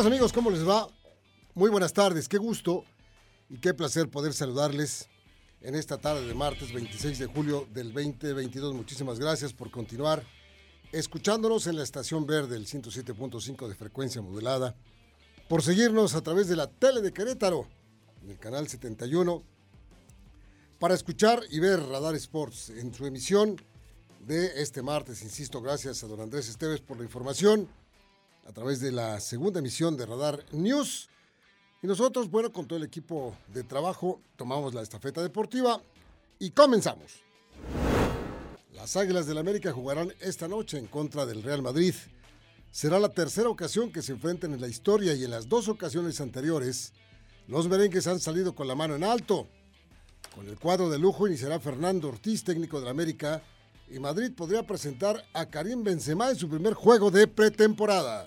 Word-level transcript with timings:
Queridos 0.00 0.16
amigos, 0.16 0.32
¿cómo 0.32 0.50
les 0.50 0.66
va? 0.66 0.88
Muy 1.54 1.68
buenas 1.68 1.92
tardes, 1.92 2.26
qué 2.26 2.38
gusto 2.38 2.84
y 3.50 3.58
qué 3.58 3.74
placer 3.74 4.08
poder 4.08 4.32
saludarles 4.32 5.10
en 5.60 5.74
esta 5.74 5.98
tarde 5.98 6.26
de 6.26 6.32
martes 6.32 6.72
26 6.72 7.18
de 7.18 7.26
julio 7.26 7.68
del 7.74 7.92
2022. 7.92 8.72
Muchísimas 8.72 9.20
gracias 9.20 9.52
por 9.52 9.70
continuar 9.70 10.24
escuchándonos 10.90 11.66
en 11.66 11.76
la 11.76 11.82
estación 11.82 12.24
verde, 12.24 12.56
el 12.56 12.66
107.5 12.66 13.68
de 13.68 13.74
frecuencia 13.74 14.22
modulada, 14.22 14.74
por 15.50 15.60
seguirnos 15.60 16.14
a 16.14 16.22
través 16.22 16.48
de 16.48 16.56
la 16.56 16.66
tele 16.66 17.02
de 17.02 17.12
Querétaro, 17.12 17.66
en 18.22 18.30
el 18.30 18.38
canal 18.38 18.68
71, 18.68 19.42
para 20.78 20.94
escuchar 20.94 21.42
y 21.50 21.60
ver 21.60 21.78
Radar 21.78 22.14
Sports 22.14 22.70
en 22.70 22.94
su 22.94 23.04
emisión 23.04 23.60
de 24.26 24.62
este 24.62 24.80
martes. 24.80 25.20
Insisto, 25.20 25.60
gracias 25.60 26.02
a 26.02 26.06
don 26.06 26.22
Andrés 26.22 26.48
Esteves 26.48 26.80
por 26.80 26.96
la 26.96 27.02
información 27.02 27.68
a 28.50 28.52
través 28.52 28.80
de 28.80 28.90
la 28.90 29.20
segunda 29.20 29.60
emisión 29.60 29.96
de 29.96 30.04
Radar 30.04 30.44
News. 30.50 31.08
Y 31.84 31.86
nosotros, 31.86 32.28
bueno, 32.28 32.52
con 32.52 32.66
todo 32.66 32.78
el 32.78 32.84
equipo 32.84 33.36
de 33.46 33.62
trabajo, 33.62 34.20
tomamos 34.34 34.74
la 34.74 34.82
estafeta 34.82 35.22
deportiva 35.22 35.80
y 36.40 36.50
comenzamos. 36.50 37.22
Las 38.74 38.96
Águilas 38.96 39.28
del 39.28 39.38
América 39.38 39.70
jugarán 39.72 40.12
esta 40.18 40.48
noche 40.48 40.78
en 40.78 40.88
contra 40.88 41.26
del 41.26 41.44
Real 41.44 41.62
Madrid. 41.62 41.94
Será 42.72 42.98
la 42.98 43.10
tercera 43.10 43.48
ocasión 43.48 43.92
que 43.92 44.02
se 44.02 44.12
enfrenten 44.12 44.52
en 44.52 44.60
la 44.60 44.66
historia 44.66 45.14
y 45.14 45.22
en 45.22 45.30
las 45.30 45.48
dos 45.48 45.68
ocasiones 45.68 46.20
anteriores, 46.20 46.92
los 47.46 47.68
merengues 47.68 48.08
han 48.08 48.18
salido 48.18 48.56
con 48.56 48.66
la 48.66 48.74
mano 48.74 48.96
en 48.96 49.04
alto. 49.04 49.46
Con 50.34 50.48
el 50.48 50.58
cuadro 50.58 50.90
de 50.90 50.98
lujo 50.98 51.28
iniciará 51.28 51.60
Fernando 51.60 52.08
Ortiz, 52.08 52.42
técnico 52.42 52.80
del 52.80 52.88
América, 52.88 53.44
y 53.88 54.00
Madrid 54.00 54.32
podría 54.36 54.64
presentar 54.64 55.24
a 55.34 55.46
Karim 55.46 55.84
Benzema 55.84 56.30
en 56.30 56.36
su 56.36 56.48
primer 56.48 56.74
juego 56.74 57.12
de 57.12 57.28
pretemporada. 57.28 58.26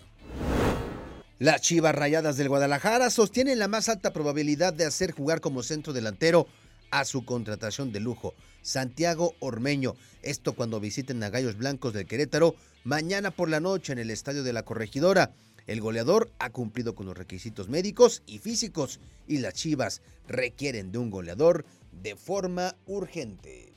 Las 1.44 1.60
Chivas 1.60 1.94
Rayadas 1.94 2.38
del 2.38 2.48
Guadalajara 2.48 3.10
sostienen 3.10 3.60
la 3.60 3.68
más 3.68 3.90
alta 3.90 4.14
probabilidad 4.14 4.72
de 4.72 4.86
hacer 4.86 5.12
jugar 5.12 5.42
como 5.42 5.62
centro 5.62 5.92
delantero 5.92 6.48
a 6.90 7.04
su 7.04 7.26
contratación 7.26 7.92
de 7.92 8.00
lujo, 8.00 8.34
Santiago 8.62 9.36
Ormeño. 9.42 9.98
Esto 10.22 10.56
cuando 10.56 10.80
visiten 10.80 11.22
a 11.22 11.30
Gallos 11.30 11.58
Blancos 11.58 11.92
del 11.92 12.06
Querétaro 12.06 12.56
mañana 12.86 13.30
por 13.30 13.50
la 13.50 13.60
noche 13.60 13.92
en 13.92 14.00
el 14.00 14.10
Estadio 14.10 14.44
de 14.44 14.54
la 14.54 14.64
Corregidora. 14.64 15.34
El 15.68 15.82
goleador 15.82 16.32
ha 16.40 16.50
cumplido 16.50 16.96
con 16.96 17.08
los 17.08 17.18
requisitos 17.18 17.68
médicos 17.68 18.24
y 18.26 18.40
físicos 18.40 19.02
y 19.28 19.40
las 19.40 19.54
Chivas 19.54 20.02
requieren 20.30 20.94
de 20.94 21.00
un 21.00 21.10
goleador 21.10 21.66
de 21.92 22.16
forma 22.16 22.78
urgente. 22.86 23.74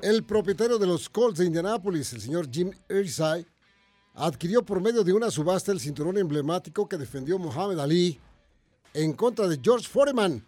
El 0.00 0.24
propietario 0.24 0.78
de 0.78 0.86
los 0.86 1.10
Colts 1.10 1.40
de 1.40 1.44
Indianápolis, 1.44 2.14
el 2.14 2.22
señor 2.22 2.48
Jim 2.50 2.70
Irsay, 2.88 3.44
adquirió 4.14 4.64
por 4.64 4.80
medio 4.80 5.04
de 5.04 5.12
una 5.12 5.30
subasta 5.30 5.72
el 5.72 5.80
cinturón 5.80 6.18
emblemático 6.18 6.88
que 6.88 6.96
defendió 6.96 7.38
Mohamed 7.38 7.78
Ali 7.78 8.20
en 8.94 9.12
contra 9.12 9.46
de 9.46 9.60
George 9.62 9.88
Foreman 9.88 10.44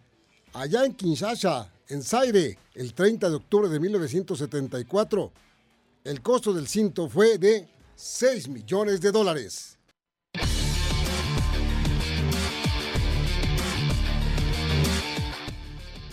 allá 0.53 0.85
en 0.85 0.93
Kinshasa, 0.93 1.71
en 1.87 2.03
Zaire, 2.03 2.57
el 2.75 2.93
30 2.93 3.29
de 3.29 3.35
octubre 3.35 3.69
de 3.69 3.79
1974. 3.79 5.31
El 6.03 6.21
costo 6.21 6.53
del 6.53 6.67
cinto 6.67 7.07
fue 7.07 7.37
de 7.37 7.67
6 7.95 8.49
millones 8.49 9.01
de 9.01 9.11
dólares. 9.11 9.77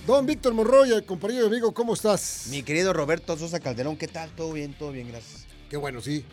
Don 0.07 0.25
Víctor 0.25 0.55
Monroy, 0.55 1.03
compañero 1.05 1.45
y 1.45 1.47
amigo, 1.49 1.75
¿cómo 1.75 1.93
estás? 1.93 2.47
Mi 2.49 2.63
querido 2.63 2.95
Roberto 2.95 3.37
Sosa 3.37 3.61
Calderón, 3.61 3.99
¿qué 3.99 4.09
tal? 4.09 4.31
Todo 4.31 4.55
bien, 4.55 4.73
todo 4.73 4.91
bien, 4.91 5.09
gracias. 5.09 5.47
Qué 5.69 5.77
bueno, 5.77 6.01
sí. 6.01 6.25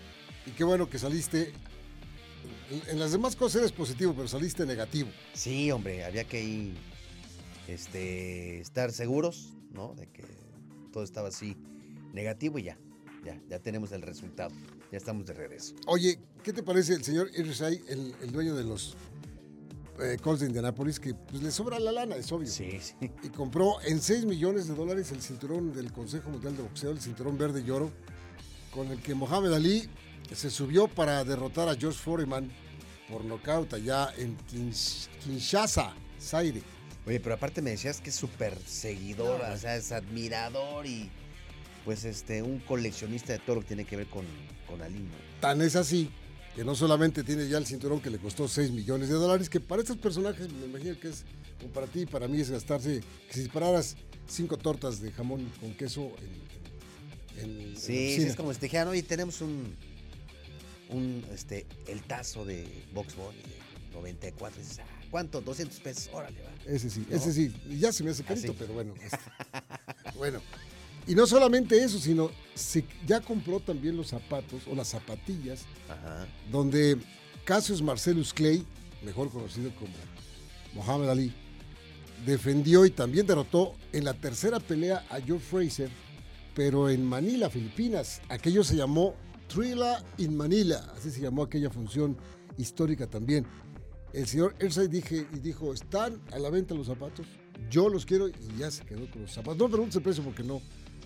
Y 0.45 0.51
qué 0.51 0.63
bueno 0.63 0.89
que 0.89 0.99
saliste. 0.99 1.53
En 2.87 2.99
las 2.99 3.11
demás 3.11 3.35
cosas 3.35 3.61
eres 3.61 3.71
positivo, 3.71 4.13
pero 4.15 4.27
saliste 4.27 4.65
negativo. 4.65 5.09
Sí, 5.33 5.71
hombre, 5.71 6.03
había 6.03 6.23
que 6.23 6.43
ir, 6.43 6.75
este, 7.67 8.59
estar 8.59 8.91
seguros, 8.91 9.53
¿no? 9.71 9.93
De 9.95 10.07
que 10.07 10.23
todo 10.91 11.03
estaba 11.03 11.29
así 11.29 11.55
negativo 12.13 12.57
y 12.59 12.63
ya, 12.63 12.77
ya, 13.23 13.39
ya 13.49 13.59
tenemos 13.59 13.91
el 13.91 14.01
resultado. 14.01 14.53
Ya 14.91 14.97
estamos 14.97 15.25
de 15.25 15.33
regreso. 15.33 15.75
Oye, 15.87 16.19
¿qué 16.43 16.53
te 16.53 16.63
parece 16.63 16.93
el 16.93 17.03
señor 17.03 17.29
Irsay, 17.35 17.81
el, 17.87 18.15
el 18.21 18.31
dueño 18.31 18.55
de 18.55 18.63
los 18.63 18.95
eh, 19.99 20.17
Colts 20.21 20.41
de 20.41 20.47
Indianapolis, 20.47 20.99
que 20.99 21.13
pues, 21.13 21.41
le 21.41 21.51
sobra 21.51 21.79
la 21.79 21.91
lana, 21.91 22.15
es 22.15 22.31
obvio. 22.31 22.47
Sí, 22.47 22.79
sí. 22.81 22.95
Y 23.23 23.29
compró 23.29 23.81
en 23.81 24.01
6 24.01 24.25
millones 24.25 24.67
de 24.67 24.75
dólares 24.75 25.11
el 25.11 25.21
cinturón 25.21 25.73
del 25.73 25.91
Consejo 25.91 26.29
Mundial 26.29 26.57
de 26.57 26.63
Boxeo, 26.63 26.91
el 26.91 26.99
cinturón 26.99 27.37
verde 27.37 27.63
y 27.65 27.69
oro, 27.71 27.91
con 28.75 28.91
el 28.91 28.99
que 29.01 29.15
Mohamed 29.15 29.53
Ali 29.53 29.89
se 30.33 30.49
subió 30.51 30.87
para 30.89 31.23
derrotar 31.23 31.69
a 31.69 31.75
George 31.75 31.97
Foreman 31.97 32.51
por 33.09 33.23
nocaut 33.23 33.73
allá 33.73 34.13
en 34.17 34.35
Kinshasa, 35.23 35.93
Zaire. 36.21 36.61
Oye, 37.07 37.19
pero 37.19 37.35
aparte 37.35 37.61
me 37.61 37.69
decías 37.71 38.01
que 38.01 38.09
es 38.09 38.15
súper 38.15 38.57
seguidor, 38.67 39.39
o 39.41 39.57
sea, 39.57 39.75
es 39.77 39.91
admirador 39.91 40.85
y 40.87 41.09
pues 41.85 42.03
este, 42.03 42.41
un 42.41 42.59
coleccionista 42.59 43.31
de 43.33 43.39
todo 43.39 43.57
lo 43.57 43.61
que 43.61 43.67
tiene 43.67 43.85
que 43.85 43.95
ver 43.95 44.07
con, 44.07 44.25
con 44.67 44.81
Ali, 44.81 44.99
¿no? 44.99 45.13
Tan 45.39 45.61
es 45.61 45.75
así 45.75 46.09
que 46.55 46.63
no 46.63 46.73
solamente 46.73 47.23
tiene 47.23 47.47
ya 47.47 47.59
el 47.59 47.65
cinturón 47.67 48.01
que 48.01 48.09
le 48.09 48.17
costó 48.17 48.47
6 48.47 48.71
millones 48.71 49.09
de 49.09 49.15
dólares, 49.15 49.49
que 49.49 49.59
para 49.59 49.83
estos 49.83 49.97
personajes 49.97 50.51
me 50.51 50.65
imagino 50.65 50.99
que 50.99 51.09
es, 51.09 51.23
como 51.59 51.71
para 51.71 51.85
ti 51.85 52.01
y 52.01 52.05
para 52.07 52.27
mí 52.27 52.41
es 52.41 52.49
gastarse, 52.49 53.01
que 53.27 53.33
si 53.33 53.41
dispararas 53.41 53.95
cinco 54.27 54.57
tortas 54.57 54.99
de 54.99 55.11
jamón 55.11 55.47
con 55.61 55.73
queso 55.75 56.01
en... 56.19 56.25
en- 56.25 56.64
en 57.41 57.75
Sí, 57.77 58.15
sí, 58.15 58.23
es 58.23 58.35
como 58.35 58.53
si 58.53 58.59
te 58.59 58.65
dijeran, 58.67 58.87
oye, 58.87 59.03
tenemos 59.03 59.41
un, 59.41 59.75
un, 60.89 61.25
este, 61.33 61.65
el 61.87 62.01
tazo 62.03 62.45
de 62.45 62.67
Box 62.93 63.15
Bunny 63.15 63.37
de 63.37 63.93
94. 63.93 64.59
Y 64.59 64.63
dices, 64.63 64.79
ah, 64.79 64.85
¿cuánto? 65.11 65.41
200 65.41 65.79
pesos, 65.79 66.09
órale, 66.13 66.41
va. 66.41 66.71
Ese 66.71 66.89
sí, 66.89 67.05
¿No? 67.09 67.15
ese 67.15 67.33
sí. 67.33 67.53
Ya 67.79 67.91
se 67.91 68.03
me 68.03 68.11
hace 68.11 68.23
carito, 68.23 68.51
Así. 68.51 68.55
pero 68.59 68.73
bueno. 68.73 68.93
este, 69.01 69.17
bueno. 70.17 70.41
Y 71.07 71.13
no 71.13 71.27
solamente 71.27 71.83
eso, 71.83 71.99
sino 71.99 72.31
se, 72.55 72.83
ya 73.05 73.21
compró 73.21 73.59
también 73.59 73.95
los 73.95 74.07
zapatos 74.07 74.63
o 74.67 74.73
las 74.73 74.87
zapatillas 74.87 75.65
Ajá. 75.87 76.25
donde 76.51 76.97
Cassius 77.43 77.81
Marcellus 77.81 78.33
Clay, 78.33 78.65
mejor 79.03 79.29
conocido 79.29 79.69
como 79.75 79.93
Muhammad 80.73 81.11
Ali, 81.11 81.31
defendió 82.25 82.85
y 82.85 82.89
también 82.89 83.27
derrotó 83.27 83.75
en 83.91 84.03
la 84.03 84.15
tercera 84.15 84.59
pelea 84.59 85.05
a 85.11 85.19
Joe 85.25 85.37
Fraser, 85.37 85.89
pero 86.55 86.89
en 86.89 87.03
Manila, 87.05 87.49
Filipinas. 87.49 88.21
Aquello 88.29 88.63
se 88.63 88.75
llamó 88.75 89.13
Thrilla 89.47 90.03
in 90.17 90.35
Manila, 90.35 90.91
así 90.97 91.11
se 91.11 91.21
llamó 91.21 91.43
aquella 91.43 91.69
función 91.69 92.17
histórica 92.57 93.05
también. 93.07 93.45
El 94.13 94.25
señor 94.27 94.55
Ersay 94.59 94.87
dije, 94.87 95.27
y 95.33 95.39
dijo, 95.39 95.73
¿están 95.73 96.21
a 96.31 96.39
la 96.39 96.49
venta 96.49 96.73
los 96.73 96.87
zapatos? 96.87 97.27
Yo 97.69 97.89
los 97.89 98.05
quiero 98.05 98.29
y 98.29 98.33
ya 98.57 98.71
se 98.71 98.83
quedó 98.85 99.09
con 99.11 99.21
los 99.23 99.31
zapatos. 99.33 99.57
No 99.59 99.67
preguntes 99.69 99.97
el 99.97 100.01
precio 100.03 100.23
porque 100.23 100.43
no, 100.43 100.61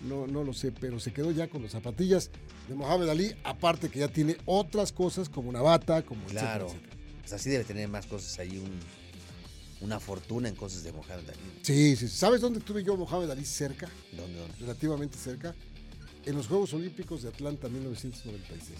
no, 0.08 0.26
no 0.28 0.44
lo 0.44 0.52
sé, 0.52 0.70
pero 0.72 1.00
se 1.00 1.12
quedó 1.12 1.32
ya 1.32 1.48
con 1.48 1.62
las 1.62 1.72
zapatillas 1.72 2.30
de 2.68 2.74
Mohamed 2.76 3.08
Ali, 3.08 3.34
aparte 3.42 3.88
que 3.90 3.98
ya 3.98 4.08
tiene 4.08 4.36
otras 4.46 4.92
cosas 4.92 5.28
como 5.28 5.48
una 5.48 5.60
bata, 5.60 6.02
como 6.02 6.22
etcétera, 6.22 6.40
Claro. 6.52 6.66
etcétera. 6.68 6.96
Pues 7.20 7.32
así 7.32 7.50
debe 7.50 7.64
tener 7.64 7.88
más 7.88 8.06
cosas 8.06 8.38
ahí, 8.38 8.58
un, 8.58 8.70
una 9.80 9.98
fortuna 10.00 10.48
en 10.48 10.54
cosas 10.54 10.82
de 10.82 10.92
Mohamed 10.92 11.28
Ali. 11.28 11.38
Sí, 11.62 11.96
sí. 11.96 12.08
¿Sabes 12.08 12.40
dónde 12.40 12.60
tuve 12.60 12.82
yo 12.84 12.94
a 12.94 12.96
Mohamed 12.96 13.30
Ali 13.30 13.44
cerca? 13.44 13.88
¿Dónde, 14.12 14.38
dónde? 14.38 14.54
Relativamente 14.60 15.16
cerca. 15.18 15.54
En 16.26 16.34
los 16.36 16.46
Juegos 16.48 16.74
Olímpicos 16.74 17.22
de 17.22 17.28
Atlanta 17.28 17.68
1996. 17.68 18.78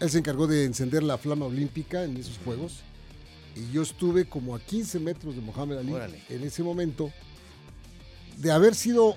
Él 0.00 0.10
se 0.10 0.18
encargó 0.18 0.46
de 0.46 0.64
encender 0.64 1.02
la 1.02 1.18
flama 1.18 1.44
olímpica 1.46 2.04
en 2.04 2.16
esos 2.16 2.38
Juegos. 2.38 2.80
Y 3.54 3.70
yo 3.70 3.82
estuve 3.82 4.24
como 4.24 4.54
a 4.56 4.60
15 4.60 4.98
metros 4.98 5.34
de 5.36 5.42
Mohamed 5.42 5.76
Ali 5.76 5.92
Órale. 5.92 6.22
en 6.30 6.42
ese 6.42 6.62
momento. 6.62 7.12
De 8.38 8.50
haber 8.50 8.74
sido 8.74 9.16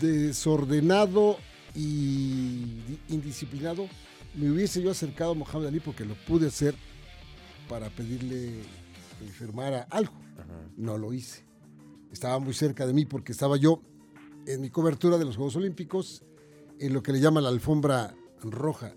desordenado 0.00 1.38
y 1.74 2.58
di- 2.86 2.98
indisciplinado, 3.08 3.88
me 4.34 4.50
hubiese 4.50 4.80
yo 4.82 4.90
acercado 4.90 5.32
a 5.32 5.34
Mohamed 5.34 5.66
Ali 5.66 5.80
porque 5.80 6.04
lo 6.04 6.14
pude 6.14 6.46
hacer 6.48 6.74
para 7.68 7.88
pedirle 7.90 8.52
que 9.18 9.26
firmara 9.26 9.86
algo. 9.90 10.14
Ajá. 10.34 10.70
No 10.76 10.98
lo 10.98 11.12
hice. 11.12 11.44
Estaba 12.12 12.38
muy 12.38 12.54
cerca 12.54 12.86
de 12.86 12.92
mí 12.92 13.06
porque 13.06 13.32
estaba 13.32 13.56
yo 13.56 13.82
en 14.46 14.60
mi 14.60 14.70
cobertura 14.70 15.18
de 15.18 15.24
los 15.24 15.36
Juegos 15.36 15.56
Olímpicos 15.56 16.22
en 16.78 16.92
lo 16.92 17.02
que 17.02 17.12
le 17.12 17.20
llaman 17.20 17.44
la 17.44 17.50
alfombra 17.50 18.14
roja. 18.42 18.92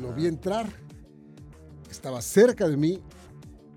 Lo 0.00 0.12
vi 0.12 0.26
entrar, 0.26 0.68
estaba 1.90 2.22
cerca 2.22 2.68
de 2.68 2.76
mí 2.76 3.02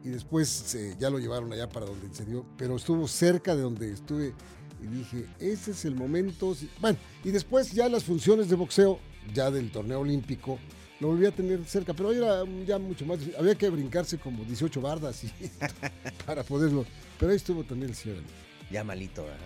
y 0.04 0.10
después 0.10 0.75
eh, 0.75 0.95
ya 1.00 1.10
lo 1.10 1.18
llevaron 1.18 1.51
allá 1.54 1.69
para 1.69 1.86
donde 1.86 2.06
encendió, 2.06 2.46
pero 2.57 2.75
estuvo 2.75 3.07
cerca 3.07 3.56
de 3.56 3.62
donde 3.62 3.92
estuve 3.92 4.34
y 4.81 4.88
dije, 4.88 5.25
ese 5.39 5.72
es 5.72 5.86
el 5.86 5.96
momento. 5.96 6.56
Bueno, 6.81 6.98
y 7.24 7.31
después 7.31 7.72
ya 7.72 7.88
las 7.88 8.04
funciones 8.04 8.50
de 8.50 8.56
boxeo, 8.56 9.00
ya 9.34 9.50
del 9.50 9.72
torneo 9.72 10.01
olímpico, 10.01 10.60
lo 11.04 11.10
volví 11.10 11.26
a 11.26 11.32
tener 11.32 11.64
cerca, 11.66 11.94
pero 11.94 12.14
era 12.14 12.44
ya 12.66 12.80
mucho 12.80 13.06
más, 13.06 13.20
difícil. 13.20 13.38
había 13.40 13.56
que 13.56 13.70
brincarse 13.70 14.18
como 14.18 14.44
18 14.46 14.80
bardas 14.80 15.22
y, 15.26 15.30
para 16.26 16.44
poderlo, 16.44 16.86
pero 17.20 17.32
ahí 17.32 17.36
estuvo 17.36 17.64
también 17.66 17.92
el. 17.92 18.12
Ali. 18.12 18.24
Ya 18.72 18.84
malito, 18.86 19.24
¿verdad? 19.24 19.38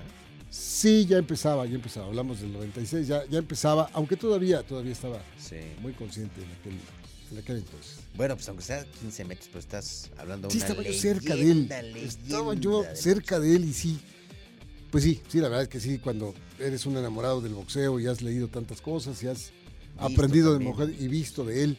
Sí, 0.52 1.06
ya 1.08 1.18
empezaba, 1.18 1.66
ya 1.66 1.74
empezaba, 1.76 2.06
hablamos 2.06 2.40
del 2.42 2.54
96, 2.54 3.08
ya, 3.08 3.26
ya 3.26 3.40
empezaba, 3.40 3.90
aunque 3.94 4.16
todavía, 4.16 4.62
todavía 4.64 4.92
estaba 4.92 5.20
Sí. 5.40 5.56
muy 5.82 5.94
consciente 5.94 6.42
en 6.42 6.52
aquel, 6.52 6.74
en 7.32 7.38
aquel 7.40 7.58
entonces. 7.58 7.98
Bueno, 8.16 8.36
pues 8.36 8.48
aunque 8.48 8.64
sea 8.64 8.86
15 8.86 9.26
metros, 9.26 9.48
pero 9.48 9.60
estás 9.60 10.12
hablando 10.18 10.48
de 10.48 10.54
Sí, 10.54 10.60
una 10.60 10.68
estaba 10.68 10.84
yo 10.84 10.94
cerca 10.94 11.36
de 11.36 11.42
él. 11.42 11.68
leyenda 11.68 12.00
Estaba 12.00 12.54
yo 12.54 12.84
cerca 12.94 13.40
de 13.40 13.56
él 13.56 13.66
y 13.66 13.74
sí. 13.74 14.00
Pues 14.92 15.04
sí, 15.04 15.22
sí, 15.28 15.40
la 15.40 15.50
verdad 15.50 15.64
es 15.64 15.70
que 15.70 15.80
sí, 15.80 15.98
cuando 15.98 16.34
eres 16.60 16.86
un 16.86 16.96
enamorado 16.98 17.42
del 17.42 17.54
boxeo 17.56 18.00
y 18.00 18.06
has 18.08 18.22
leído 18.22 18.48
tantas 18.48 18.80
cosas 18.80 19.22
y 19.24 19.28
has 19.28 19.52
aprendido 20.00 20.54
de 20.58 20.60
mujer 20.64 20.94
y 20.98 21.08
visto 21.08 21.44
de 21.44 21.64
él 21.64 21.78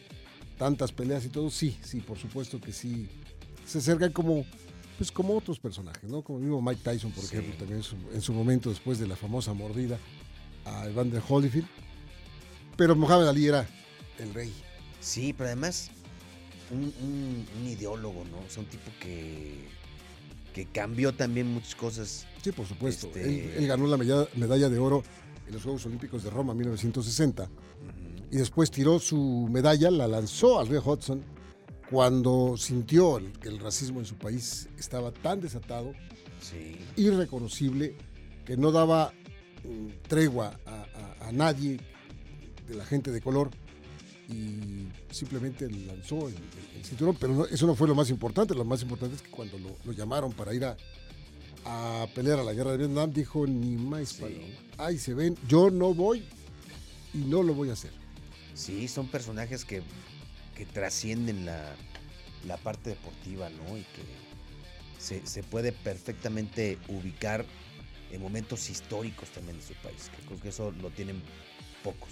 tantas 0.57 0.91
peleas 0.91 1.23
y 1.25 1.29
todo, 1.29 1.49
sí, 1.49 1.77
sí, 1.81 2.01
por 2.01 2.17
supuesto 2.17 2.59
que 2.59 2.73
sí. 2.73 3.07
Se 3.65 3.77
acercan 3.77 4.11
como, 4.11 4.45
pues 4.97 5.11
como 5.11 5.37
otros 5.37 5.59
personajes, 5.59 6.09
¿no? 6.09 6.21
Como 6.21 6.39
el 6.39 6.45
mismo 6.45 6.61
Mike 6.61 6.81
Tyson, 6.83 7.11
por 7.11 7.23
Sí. 7.23 7.35
ejemplo, 7.35 7.55
también 7.57 7.77
en 7.77 7.83
su, 7.83 7.95
en 8.13 8.21
su 8.21 8.33
momento 8.33 8.69
después 8.69 8.99
de 8.99 9.07
la 9.07 9.15
famosa 9.15 9.53
mordida 9.53 9.97
a 10.65 10.87
Evander 10.87 11.21
Holyfield. 11.27 11.67
Pero 12.75 12.95
Mohamed 12.95 13.27
Ali 13.27 13.47
era 13.47 13.67
el 14.19 14.33
rey. 14.33 14.51
Sí, 14.99 15.33
pero 15.33 15.47
además 15.47 15.89
un, 16.71 16.93
un- 17.01 17.45
un 17.61 17.67
ideólogo, 17.67 18.25
¿no? 18.25 18.37
O 18.39 18.49
sea, 18.49 18.63
un 18.63 18.69
tipo 18.69 18.91
que, 18.99 19.65
que 20.53 20.65
cambió 20.65 21.13
también 21.13 21.47
muchas 21.47 21.75
cosas. 21.75 22.25
Sí, 22.43 22.51
por 22.51 22.65
supuesto. 22.67 23.07
Este- 23.07 23.23
Él, 23.23 23.53
él 23.63 23.67
ganó 23.67 23.87
la 23.87 23.97
medalla, 23.97 24.27
medalla 24.35 24.67
de 24.69 24.77
oro 24.79 25.03
en 25.47 25.53
los 25.53 25.63
Juegos 25.63 25.85
Olímpicos 25.85 26.23
de 26.23 26.29
Roma 26.29 26.53
1960 26.53 27.49
y 28.31 28.37
después 28.37 28.69
tiró 28.71 28.99
su 28.99 29.47
medalla, 29.51 29.89
la 29.91 30.07
lanzó 30.07 30.59
al 30.59 30.67
río 30.67 30.83
Hudson 30.85 31.23
cuando 31.89 32.55
sintió 32.57 33.17
el- 33.17 33.31
que 33.39 33.49
el 33.49 33.59
racismo 33.59 33.99
en 33.99 34.05
su 34.05 34.15
país 34.15 34.69
estaba 34.77 35.11
tan 35.11 35.39
desatado, 35.41 35.93
Sí. 36.41 36.77
irreconocible, 36.95 37.95
que 38.45 38.55
no 38.57 38.71
daba 38.71 39.13
mm, 39.63 40.07
tregua 40.07 40.57
a, 40.65 40.71
a- 41.21 41.27
a 41.27 41.31
nadie 41.33 41.79
de 42.67 42.75
la 42.75 42.85
gente 42.85 43.11
de 43.11 43.19
color 43.19 43.49
y 44.29 44.87
simplemente 45.11 45.69
lanzó 45.69 46.29
el, 46.29 46.35
el- 46.35 46.77
el 46.77 46.85
cinturón, 46.85 47.17
pero 47.19 47.33
no- 47.33 47.45
eso 47.45 47.67
no 47.67 47.75
fue 47.75 47.87
lo 47.87 47.93
más 47.95 48.09
importante, 48.09 48.53
lo 48.55 48.63
más 48.63 48.81
importante 48.83 49.15
es 49.17 49.21
que 49.21 49.29
cuando 49.31 49.57
lo, 49.59 49.75
lo 49.83 49.91
llamaron 49.91 50.31
para 50.31 50.53
ir 50.53 50.63
a, 50.63 50.77
a 51.65 52.07
pelear 52.15 52.39
a 52.39 52.43
la 52.43 52.53
guerra 52.53 52.71
de 52.71 52.77
Vietnam, 52.77 53.11
dijo 53.11 53.45
ni 53.45 53.75
más 53.75 54.09
Sí. 54.09 54.53
Ahí 54.77 54.97
se 54.97 55.13
ven, 55.13 55.35
yo 55.47 55.69
no 55.69 55.93
voy 55.93 56.23
y 57.13 57.17
no 57.17 57.43
lo 57.43 57.53
voy 57.53 57.69
a 57.69 57.73
hacer. 57.73 57.91
Sí, 58.53 58.87
son 58.87 59.07
personajes 59.07 59.65
que, 59.65 59.81
que 60.55 60.65
trascienden 60.65 61.45
la, 61.45 61.75
la 62.47 62.57
parte 62.57 62.91
deportiva, 62.91 63.49
¿no? 63.49 63.77
Y 63.77 63.81
que 63.81 64.03
se, 64.99 65.25
se 65.25 65.43
puede 65.43 65.71
perfectamente 65.71 66.77
ubicar 66.87 67.45
en 68.11 68.21
momentos 68.21 68.69
históricos 68.69 69.29
también 69.29 69.57
de 69.57 69.63
su 69.63 69.73
país. 69.75 70.09
Que 70.15 70.25
creo 70.25 70.39
que 70.41 70.49
eso 70.49 70.71
lo 70.81 70.89
tienen 70.89 71.21
pocos. 71.83 72.09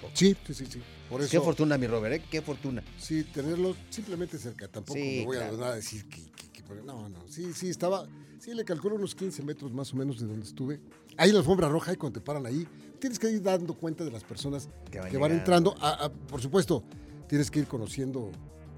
pocos. 0.00 0.18
Sí, 0.18 0.36
sí, 0.46 0.54
sí, 0.54 0.66
sí. 0.66 0.82
Por 1.08 1.20
Qué 1.20 1.26
eso, 1.26 1.42
fortuna, 1.42 1.76
mi 1.76 1.86
Robert, 1.86 2.14
¿eh? 2.14 2.22
Qué 2.30 2.40
fortuna. 2.40 2.82
sí, 2.98 3.24
tenerlo 3.24 3.76
simplemente 3.90 4.38
cerca. 4.38 4.68
Tampoco 4.68 4.98
Sí, 4.98 5.18
me 5.18 5.24
voy 5.26 5.36
claro. 5.36 5.64
a, 5.64 5.68
a 5.72 5.74
decir 5.76 6.04
que, 6.08 6.22
que- 6.30 6.48
que- 6.50 6.62
No, 6.86 7.08
no, 7.08 7.28
sí, 7.28 7.52
sí, 7.52 7.68
estaba... 7.68 8.08
Sí, 8.38 8.54
le 8.54 8.64
calculo 8.64 8.96
unos 8.96 9.14
15 9.14 9.42
metros 9.42 9.72
más 9.72 9.92
o 9.92 9.96
menos 9.96 10.18
de 10.18 10.26
donde 10.26 10.46
estuve. 10.46 10.80
Ahí 11.18 11.28
en 11.28 11.34
la 11.34 11.40
alfombra 11.40 11.68
roja 11.68 11.92
y 11.92 11.96
cuando 11.96 12.18
te 12.18 12.24
paran 12.24 12.44
ahí, 12.46 12.66
tienes 13.02 13.18
que 13.18 13.28
ir 13.28 13.42
dando 13.42 13.74
cuenta 13.74 14.04
de 14.04 14.12
las 14.12 14.22
personas 14.22 14.68
Que 14.88 15.00
van 15.00 15.10
que 15.10 15.18
van 15.18 15.32
llegando. 15.32 15.34
entrando. 15.72 15.76
A- 15.80 16.04
a- 16.04 16.12
por 16.12 16.40
supuesto, 16.40 16.84
tienes 17.28 17.50
que 17.50 17.58
ir 17.58 17.66
conociendo 17.66 18.30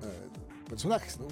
eh, 0.03 0.67
personajes, 0.67 1.19
¿no? 1.19 1.29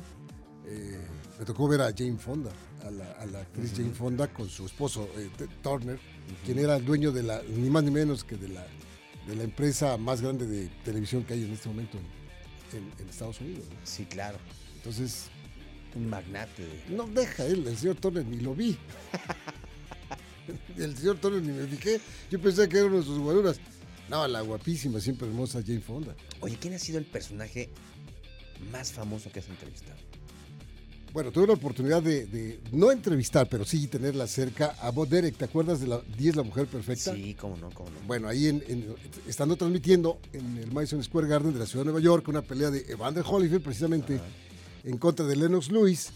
Eh, 0.66 1.00
me 1.38 1.44
tocó 1.46 1.66
ver 1.68 1.80
a 1.80 1.86
Jane 1.96 2.18
Fonda, 2.18 2.50
a 2.86 2.90
la, 2.90 3.10
a 3.12 3.24
la 3.26 3.40
actriz 3.40 3.72
Jane 3.74 3.94
Fonda 3.94 4.28
con 4.32 4.46
su 4.50 4.66
esposo 4.66 5.08
eh, 5.16 5.30
Turner, 5.62 5.98
quien 6.44 6.58
era 6.58 6.76
el 6.76 6.84
dueño 6.84 7.10
de 7.12 7.22
la, 7.22 7.40
ni 7.48 7.70
más 7.70 7.82
ni 7.82 7.90
menos 7.90 8.24
que 8.24 8.36
de 8.36 8.48
la, 8.50 8.66
de 9.26 9.36
la 9.36 9.42
empresa 9.44 9.96
más 9.96 10.20
grande 10.20 10.46
de 10.46 10.68
televisión 10.84 11.24
que 11.24 11.32
hay 11.32 11.44
en 11.44 11.52
este 11.52 11.68
momento 11.70 11.96
en, 11.96 12.78
en- 12.78 12.92
en 13.00 13.08
Estados 13.08 13.40
Unidos. 13.40 13.64
¿no? 13.70 13.76
Sí, 13.84 14.04
claro. 14.04 14.36
Entonces, 14.76 15.28
Un 15.96 16.10
magnate. 16.10 16.66
no 16.90 17.06
deja 17.06 17.46
él, 17.46 17.66
el 17.66 17.76
señor 17.78 17.96
Turner 17.96 18.24
ni 18.26 18.36
lo 18.40 18.54
vi. 18.54 18.76
el 20.76 20.96
señor 20.96 21.18
Turner 21.18 21.42
ni 21.42 21.52
me 21.52 21.66
fijé. 21.66 22.00
Yo 22.30 22.40
pensé 22.40 22.68
que 22.68 22.78
era 22.78 22.86
uno 22.86 22.98
de 22.98 23.04
sus 23.04 23.18
guaruras. 23.18 23.58
No, 24.08 24.26
la 24.28 24.40
guapísima, 24.42 25.00
siempre 25.00 25.26
hermosa 25.28 25.62
Jane 25.64 25.80
Fonda. 25.80 26.14
Oye, 26.40 26.58
¿quién 26.60 26.74
ha 26.74 26.78
sido 26.78 26.98
el 26.98 27.04
personaje 27.06 27.70
más 28.70 28.92
famoso 28.92 29.30
que 29.32 29.38
has 29.40 29.48
entrevistado? 29.48 29.96
Bueno, 31.12 31.30
tuve 31.30 31.46
la 31.46 31.52
oportunidad 31.52 32.02
de, 32.02 32.24
de 32.26 32.58
no 32.72 32.90
entrevistar, 32.90 33.46
pero 33.46 33.66
sí 33.66 33.86
tenerla 33.86 34.26
cerca 34.26 34.74
a 34.80 34.90
Bo 34.90 35.04
Derek. 35.04 35.36
¿Te 35.36 35.44
acuerdas 35.44 35.78
de 35.80 35.86
la 35.86 36.00
10 36.16 36.36
La 36.36 36.42
Mujer 36.42 36.66
Perfecta? 36.66 37.14
Sí, 37.14 37.34
cómo 37.38 37.56
no, 37.58 37.68
cómo 37.70 37.90
no. 37.90 37.96
Bueno, 38.06 38.28
ahí 38.28 38.46
en, 38.48 38.64
en- 38.66 38.94
estando 39.28 39.56
transmitiendo 39.56 40.18
en 40.32 40.56
el 40.56 40.72
Madison 40.72 41.02
Square 41.04 41.28
Garden 41.28 41.52
de 41.52 41.58
la 41.58 41.66
ciudad 41.66 41.82
de 41.84 41.92
Nueva 41.92 42.00
York 42.00 42.26
una 42.28 42.40
pelea 42.40 42.70
de 42.70 42.86
Evander 42.90 43.22
Holyfield 43.26 43.62
precisamente 43.62 44.16
Ajá. 44.16 44.24
en 44.84 44.96
contra 44.96 45.26
de 45.26 45.36
Lennox 45.36 45.70
Lewis. 45.70 46.10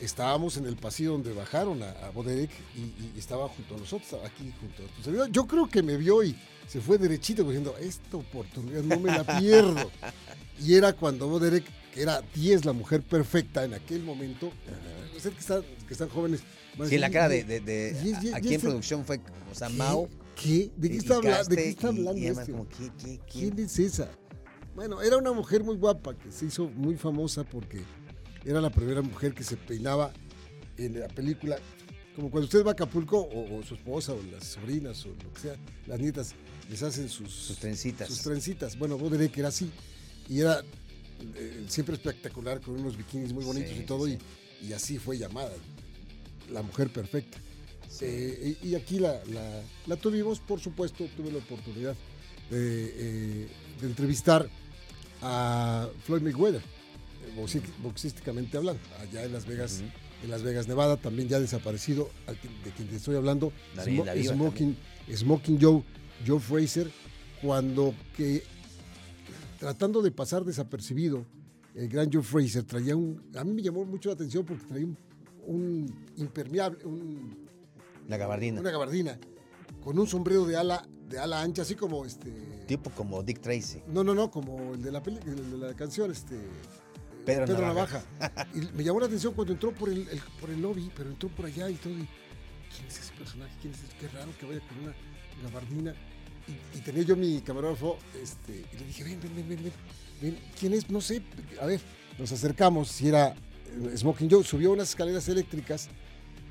Estábamos 0.00 0.56
en 0.56 0.64
el 0.66 0.76
pasillo 0.76 1.12
donde 1.12 1.32
bajaron 1.32 1.82
a, 1.82 1.90
a 1.90 2.10
Bo 2.10 2.22
Derek 2.22 2.50
y, 2.74 2.80
y 2.80 3.18
estaba 3.18 3.48
junto 3.48 3.74
a 3.74 3.78
nosotros, 3.78 4.04
estaba 4.10 4.26
aquí 4.26 4.50
junto 4.58 4.82
a 4.82 4.96
tu 4.96 5.02
servidor. 5.02 5.30
Yo 5.30 5.46
creo 5.46 5.68
que 5.68 5.82
me 5.82 5.96
vio 5.96 6.22
y 6.22 6.34
se 6.66 6.80
fue 6.80 6.96
derechito 6.98 7.44
diciendo, 7.44 7.74
esta 7.80 8.16
oportunidad 8.16 8.82
no 8.82 8.98
me 8.98 9.10
la 9.10 9.38
pierdo. 9.38 9.90
y 10.58 10.74
era 10.74 10.92
cuando 10.94 11.28
Bo 11.28 11.38
Derek, 11.38 11.64
que 11.92 12.02
era 12.02 12.22
10 12.34 12.64
la 12.64 12.72
mujer 12.72 13.02
perfecta 13.02 13.64
en 13.64 13.74
aquel 13.74 14.02
momento, 14.02 14.50
ustedes 15.16 15.34
que 15.34 15.40
están, 15.40 15.62
que 15.86 15.92
están 15.92 16.08
jóvenes. 16.08 16.40
a 16.78 16.86
Sí, 16.86 16.96
la 16.98 17.08
decir, 17.08 17.10
cara 17.20 17.34
"Y- 17.36 17.42
de, 17.42 18.30
aquí 18.34 18.54
en 18.54 18.60
producción 18.60 19.04
fue, 19.04 19.20
o 19.50 19.54
sea, 19.54 19.68
¿Qué? 19.68 19.74
Mao. 19.74 20.08
¿Qué? 20.40 20.70
¿De 20.76 20.88
qué 20.88 20.96
está, 20.96 21.16
habla- 21.16 21.44
de 21.44 21.56
qué 21.56 21.68
está 21.68 21.88
hablando 21.88 22.16
y 22.16 22.24
además 22.26 22.48
este? 22.48 22.52
como, 22.52 22.68
¿qué- 22.68 22.90
qué- 22.96 23.20
quién? 23.30 23.50
¿Quién 23.54 23.66
es 23.66 23.78
esa? 23.78 24.08
Bueno, 24.74 25.02
era 25.02 25.18
una 25.18 25.32
mujer 25.32 25.62
muy 25.62 25.76
guapa 25.76 26.14
que 26.16 26.30
se 26.32 26.46
hizo 26.46 26.68
muy 26.68 26.96
famosa 26.96 27.44
porque 27.44 27.82
era 28.44 28.60
la 28.60 28.70
primera 28.70 29.02
mujer 29.02 29.34
que 29.34 29.44
se 29.44 29.56
peinaba 29.56 30.12
en 30.76 31.00
la 31.00 31.08
película. 31.08 31.58
Como 32.16 32.30
cuando 32.30 32.46
usted 32.46 32.64
va 32.64 32.70
a 32.70 32.72
Acapulco 32.72 33.18
o, 33.20 33.58
o 33.58 33.62
su 33.62 33.74
esposa 33.74 34.12
o 34.12 34.20
las 34.32 34.44
sobrinas 34.44 35.04
o 35.06 35.10
lo 35.10 35.32
que 35.32 35.40
sea, 35.40 35.56
las 35.86 35.98
nietas 36.00 36.34
les 36.68 36.82
hacen 36.82 37.08
sus, 37.08 37.30
Sus 37.32 37.58
trencitas. 37.58 38.08
sus 38.08 38.22
trencitas. 38.22 38.78
Bueno, 38.78 38.98
vos 38.98 39.10
veré 39.10 39.28
que 39.30 39.40
era 39.40 39.48
así. 39.48 39.70
Y 40.28 40.40
era 40.40 40.62
eh, 41.36 41.64
siempre 41.68 41.94
espectacular 41.96 42.60
con 42.60 42.78
unos 42.80 42.96
bikinis 42.96 43.32
muy 43.32 43.44
bonitos 43.44 43.70
Sí, 43.72 43.80
y 43.82 43.86
todo. 43.86 44.06
sí, 44.06 44.18
Y, 44.62 44.66
y 44.68 44.72
así 44.72 44.98
fue 44.98 45.18
llamada. 45.18 45.52
La 46.52 46.62
mujer 46.62 46.92
perfecta. 46.92 47.38
Sí. 47.88 48.04
Eh, 48.06 48.56
y, 48.62 48.68
y 48.68 48.74
aquí 48.74 48.98
la, 48.98 49.22
la- 49.26 49.62
la 49.86 49.96
tuvimos, 49.96 50.40
por 50.40 50.60
supuesto, 50.60 51.06
tuve 51.16 51.30
la 51.32 51.38
oportunidad 51.38 51.94
de, 52.50 52.92
eh, 52.96 53.48
de 53.80 53.86
entrevistar 53.86 54.48
a 55.22 55.88
Floyd 56.04 56.22
Mayweather, 56.22 56.62
boxí- 57.36 57.62
boxísticamente 57.82 58.56
hablando, 58.56 58.80
allá 59.00 59.24
en 59.24 59.32
Las 59.32 59.46
Vegas, 59.46 59.82
en 60.22 60.30
Las 60.30 60.42
Vegas, 60.42 60.68
Nevada, 60.68 60.96
también 60.96 61.28
ya 61.28 61.40
desaparecido, 61.40 62.10
de 62.64 62.70
quien 62.72 62.88
te 62.88 62.96
estoy 62.96 63.16
hablando, 63.16 63.52
viva 63.86 64.04
Smoking, 64.34 64.76
Smoking 65.14 65.58
Joe, 65.60 65.82
Joe 66.26 66.40
Fraser, 66.40 66.90
cuando 67.42 67.94
que 68.16 68.42
tratando 69.58 70.02
de 70.02 70.10
pasar 70.10 70.44
desapercibido, 70.44 71.24
el 71.74 71.88
gran 71.88 72.10
Joe 72.12 72.22
Fraser 72.22 72.64
traía 72.64 72.96
un, 72.96 73.22
a 73.36 73.44
mí 73.44 73.52
me 73.52 73.62
llamó 73.62 73.84
mucho 73.84 74.08
la 74.08 74.14
atención 74.14 74.44
porque 74.44 74.64
traía 74.66 74.84
un, 74.86 74.96
un 75.46 76.06
impermeable, 76.16 76.84
un, 76.84 77.48
gabardina. 78.08 78.60
una 78.60 78.70
gabardina 78.70 79.18
con 79.82 79.98
un 79.98 80.06
sombrero 80.06 80.44
de 80.46 80.56
ala, 80.56 80.86
de 81.08 81.18
ala 81.18 81.40
ancha, 81.42 81.62
así 81.62 81.74
como 81.74 82.04
este. 82.04 82.30
Tipo 82.66 82.90
como 82.90 83.22
Dick 83.22 83.40
Tracy. 83.40 83.82
No, 83.88 84.04
no, 84.04 84.14
no, 84.14 84.30
como 84.30 84.74
el 84.74 84.82
de 84.82 84.92
la 84.92 85.02
peli- 85.02 85.18
el 85.26 85.50
de 85.52 85.56
la 85.58 85.74
canción, 85.74 86.10
este. 86.10 86.36
Pedro 87.24 87.60
Navaja. 87.60 88.02
Y 88.54 88.60
me 88.76 88.82
llamó 88.84 89.00
la 89.00 89.06
atención 89.06 89.34
cuando 89.34 89.52
entró 89.52 89.72
por 89.72 89.88
el, 89.88 90.08
el- 90.08 90.20
por 90.40 90.50
el 90.50 90.60
lobby, 90.60 90.90
pero 90.96 91.10
entró 91.10 91.28
por 91.28 91.46
allá 91.46 91.68
y 91.70 91.74
todo. 91.74 91.92
y, 91.92 92.06
¿Quién 92.76 92.86
es 92.88 92.98
ese 93.00 93.12
personaje? 93.14 93.52
¿Quién 93.60 93.74
es 93.74 93.80
ese? 93.82 93.92
Qué 94.00 94.08
raro 94.08 94.30
que 94.38 94.46
vaya 94.46 94.60
con 94.60 94.78
una 94.84 94.94
gabardina. 95.42 95.94
Y, 96.48 96.78
y 96.78 96.80
tenía 96.80 97.02
yo 97.02 97.16
mi 97.16 97.40
camarógrafo, 97.42 97.98
este, 98.20 98.64
y 98.72 98.78
le 98.78 98.84
dije, 98.86 99.04
ven, 99.04 99.20
ven, 99.20 99.36
ven, 99.36 99.48
ven, 99.48 99.62
ven, 99.64 99.72
ven, 100.22 100.38
¿quién 100.58 100.72
es? 100.72 100.88
No 100.90 101.00
sé, 101.00 101.22
a 101.60 101.66
ver, 101.66 101.80
nos 102.18 102.32
acercamos, 102.32 102.88
si 102.88 103.08
era 103.08 103.28
eh, 103.34 103.96
Smoking 103.96 104.30
Joe, 104.30 104.42
subió 104.42 104.72
unas 104.72 104.88
escaleras 104.88 105.28
eléctricas 105.28 105.88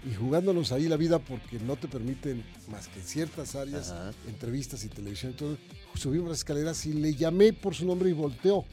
y 0.10 0.14
jugándonos 0.14 0.72
ahí 0.72 0.88
la 0.88 0.96
vida 0.96 1.20
porque 1.20 1.60
no 1.60 1.76
te 1.76 1.88
permiten 1.90 2.46
más 2.70 2.88
que 2.88 3.00
en 3.00 3.06
ciertas 3.06 3.56
áreas, 3.56 3.90
Ajá. 3.92 4.12
entrevistas 4.28 4.86
y 4.86 4.90
televisión 4.90 5.34
y 5.34 5.36
todo, 5.36 5.58
subimos 5.96 6.30
las 6.30 6.38
escaleras 6.40 6.86
y 6.86 6.94
le 6.94 7.16
llamé 7.16 7.52
por 7.52 7.76
su 7.76 7.86
nombre 7.86 8.10
y 8.10 8.14
volteó. 8.14 8.64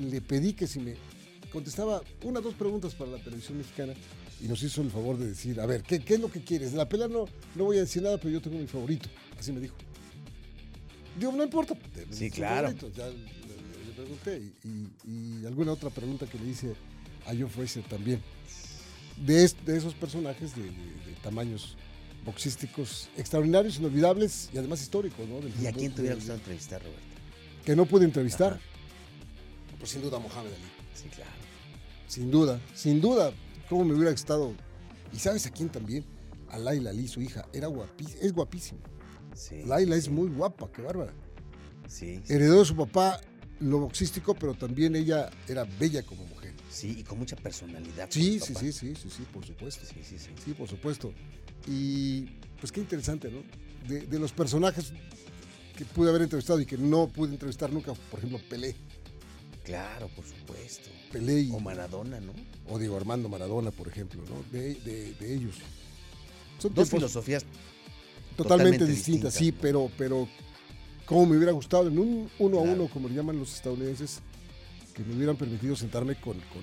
Le 0.00 0.20
pedí 0.20 0.52
que 0.54 0.66
si 0.66 0.80
me 0.80 0.96
contestaba 1.52 2.02
una 2.22 2.40
o 2.40 2.42
dos 2.42 2.54
preguntas 2.54 2.94
para 2.94 3.10
la 3.12 3.18
televisión 3.18 3.58
mexicana 3.58 3.94
y 4.40 4.48
nos 4.48 4.62
hizo 4.62 4.82
el 4.82 4.90
favor 4.90 5.16
de 5.18 5.28
decir, 5.28 5.60
a 5.60 5.66
ver, 5.66 5.82
¿qué, 5.82 6.00
qué 6.00 6.14
es 6.14 6.20
lo 6.20 6.30
que 6.30 6.42
quieres? 6.42 6.72
De 6.72 6.78
la 6.78 6.88
pelea 6.88 7.08
no, 7.08 7.26
no 7.54 7.64
voy 7.64 7.78
a 7.78 7.80
decir 7.80 8.02
nada, 8.02 8.18
pero 8.18 8.30
yo 8.30 8.40
tengo 8.40 8.58
mi 8.58 8.66
favorito. 8.66 9.08
Así 9.38 9.52
me 9.52 9.60
dijo. 9.60 9.74
Digo, 11.18 11.32
no 11.32 11.44
importa. 11.44 11.74
Sí, 12.10 12.30
claro. 12.30 12.68
favorito. 12.68 12.90
Ya 12.96 13.08
le, 13.08 13.36
pregunté 13.96 14.52
y, 14.62 14.68
y- 15.08 15.40
y 15.42 15.46
alguna 15.46 15.72
otra 15.72 15.88
pregunta 15.88 16.26
que 16.26 16.38
le 16.38 16.48
hice 16.50 16.74
a 17.26 17.30
Joe 17.34 17.48
Fraser 17.48 17.82
también. 17.84 18.20
De, 19.24 19.44
es- 19.44 19.56
de 19.64 19.76
esos 19.78 19.94
personajes 19.94 20.54
de, 20.54 20.62
de- 20.64 20.70
de 20.70 21.12
tamaños 21.22 21.76
boxísticos 22.26 23.08
extraordinarios, 23.16 23.78
inolvidables 23.78 24.50
y 24.52 24.58
además 24.58 24.82
históricos, 24.82 25.26
¿no? 25.28 25.40
Del 25.40 25.52
¿Y 25.62 25.66
a 25.66 25.72
quién 25.72 25.94
te 25.94 26.00
hubiera 26.02 26.16
gustado 26.16 26.36
entrevistar, 26.38 26.82
Roberto? 26.82 27.00
Que 27.64 27.74
no 27.74 27.86
pude 27.86 28.04
entrevistar. 28.04 28.52
Ajá. 28.54 28.60
Pues 29.78 29.90
sin 29.92 30.02
duda 30.02 30.18
Mohamed 30.18 30.48
Ali. 30.52 30.62
Sí, 30.94 31.08
claro. 31.08 31.30
Sin 32.06 32.30
duda, 32.30 32.60
sin 32.74 33.00
duda. 33.00 33.32
¿Cómo 33.68 33.84
me 33.84 33.94
hubiera 33.94 34.10
estado? 34.12 34.54
¿Y 35.12 35.18
sabes 35.18 35.46
a 35.46 35.50
quién 35.50 35.68
también? 35.68 36.04
A 36.50 36.58
Laila 36.58 36.90
Ali, 36.90 37.08
su 37.08 37.20
hija. 37.20 37.46
Era 37.52 37.66
guapísima, 37.66 38.20
es 38.20 38.32
guapísima. 38.32 38.80
Sí, 39.34 39.62
Laila 39.66 39.94
sí, 39.96 40.00
es 40.00 40.08
muy 40.08 40.28
guapa, 40.28 40.70
qué 40.72 40.82
bárbara. 40.82 41.12
Sí, 41.88 42.20
Heredó 42.28 42.60
de 42.60 42.64
su 42.64 42.76
papá 42.76 43.20
lo 43.60 43.78
boxístico, 43.80 44.34
pero 44.34 44.54
también 44.54 44.94
ella 44.96 45.30
era 45.48 45.64
bella 45.78 46.02
como 46.04 46.24
mujer. 46.26 46.54
sí, 46.70 46.96
y 46.98 47.02
con 47.02 47.18
mucha 47.18 47.36
personalidad. 47.36 48.08
Sí, 48.10 48.38
sí, 48.40 48.54
sí, 48.54 48.72
sí, 48.72 48.94
sí, 48.94 49.10
sí, 49.10 49.22
por 49.32 49.44
supuesto. 49.44 49.84
Sí, 49.86 50.00
sí, 50.02 50.18
sí. 50.18 50.30
Sí, 50.44 50.52
por 50.52 50.68
supuesto. 50.68 51.12
Y 51.66 52.22
pues 52.60 52.70
qué 52.72 52.80
interesante, 52.80 53.30
¿no? 53.30 53.42
De, 53.88 54.00
de 54.06 54.18
los 54.18 54.32
personajes 54.32 54.92
que 55.76 55.84
pude 55.84 56.08
haber 56.10 56.22
entrevistado 56.22 56.60
y 56.60 56.66
que 56.66 56.76
no 56.78 57.08
pude 57.08 57.32
entrevistar 57.32 57.72
nunca, 57.72 57.92
por 58.10 58.18
ejemplo, 58.20 58.40
Pelé. 58.48 58.74
Claro, 59.66 60.08
por 60.08 60.24
supuesto. 60.24 60.88
Pelé 61.12 61.40
y, 61.42 61.50
O 61.50 61.60
Maradona, 61.60 62.20
¿no? 62.20 62.32
o 62.68 62.78
Diego 62.78 62.96
Armando 62.96 63.28
Maradona, 63.28 63.70
por 63.70 63.88
ejemplo, 63.88 64.22
¿no? 64.28 64.42
De, 64.50 64.74
de- 64.76 65.12
de 65.14 65.34
ellos. 65.34 65.56
Son 66.58 66.72
Dos 66.72 66.88
filosofías. 66.88 67.44
totalmente, 68.36 68.78
totalmente 68.78 68.86
distintas, 68.86 69.34
sí, 69.34 69.52
pero, 69.52 69.90
pero 69.98 70.28
como 71.04 71.26
me 71.26 71.36
hubiera 71.36 71.52
gustado 71.52 71.88
en 71.88 71.98
un 71.98 72.30
uno 72.38 72.58
a 72.58 72.62
uno, 72.62 72.88
como 72.88 73.08
le 73.08 73.14
llaman 73.14 73.38
los 73.38 73.54
estadounidenses, 73.54 74.20
que 74.94 75.02
me 75.04 75.14
hubieran 75.14 75.36
permitido 75.36 75.76
sentarme 75.76 76.14
con, 76.16 76.38
con, 76.40 76.62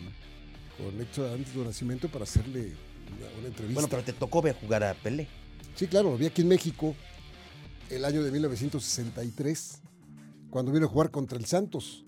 con 0.78 1.00
Héctor 1.02 1.34
antes 1.34 1.54
de 1.54 1.64
nacimiento 1.64 2.08
para 2.10 2.24
hacerle 2.24 2.74
una, 3.18 3.40
una 3.40 3.48
entrevista. 3.50 3.74
Bueno, 3.74 3.88
pero 3.90 4.04
te 4.04 4.14
tocó 4.14 4.42
ver 4.42 4.56
jugar 4.56 4.84
a 4.84 4.94
Pelé. 4.96 5.28
Sí, 5.76 5.88
claro, 5.88 6.12
lo 6.12 6.18
vi 6.18 6.26
aquí 6.28 6.42
en 6.42 6.48
México 6.48 6.96
el 7.90 8.06
año 8.06 8.24
de 8.24 8.32
1963, 8.32 9.80
cuando 10.50 10.72
vino 10.72 10.86
a 10.86 10.90
jugar 10.90 11.12
contra 11.12 11.38
el 11.38 11.46
Santos. 11.46 12.04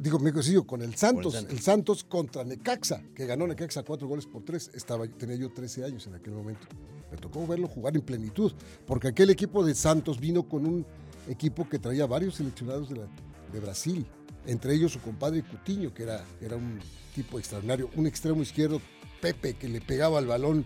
Digo, 0.00 0.18
me 0.18 0.30
sí, 0.42 0.54
con 0.66 0.82
el 0.82 0.94
Santos, 0.94 1.34
Santos. 1.34 1.52
el 1.52 1.60
Santos 1.60 2.04
contra 2.04 2.44
Necaxa, 2.44 3.02
que 3.14 3.26
ganó 3.26 3.46
Necaxa 3.46 3.82
cuatro 3.82 4.06
goles 4.06 4.26
por 4.26 4.44
tres. 4.44 4.70
Estaba, 4.74 5.06
tenía 5.08 5.36
yo 5.36 5.50
13 5.52 5.84
años 5.84 6.06
en 6.06 6.14
aquel 6.14 6.34
momento. 6.34 6.66
Me 7.10 7.16
tocó 7.16 7.44
verlo 7.46 7.66
jugar 7.66 7.96
en 7.96 8.02
plenitud, 8.02 8.52
porque 8.86 9.08
aquel 9.08 9.30
equipo 9.30 9.64
de 9.64 9.74
Santos 9.74 10.20
vino 10.20 10.48
con 10.48 10.64
un 10.66 10.86
equipo 11.28 11.68
que 11.68 11.78
traía 11.78 12.06
varios 12.06 12.36
seleccionados 12.36 12.88
de, 12.88 12.96
la- 12.96 13.08
de 13.52 13.58
Brasil, 13.60 14.06
entre 14.46 14.74
ellos 14.74 14.92
su 14.92 15.00
compadre 15.00 15.42
Cutiño, 15.42 15.92
que 15.92 16.04
era, 16.04 16.24
era 16.40 16.56
un 16.56 16.78
tipo 17.14 17.38
extraordinario, 17.38 17.90
un 17.96 18.06
extremo 18.06 18.42
izquierdo, 18.42 18.80
Pepe, 19.20 19.54
que 19.54 19.68
le 19.68 19.80
pegaba 19.80 20.18
al 20.18 20.26
balón 20.26 20.64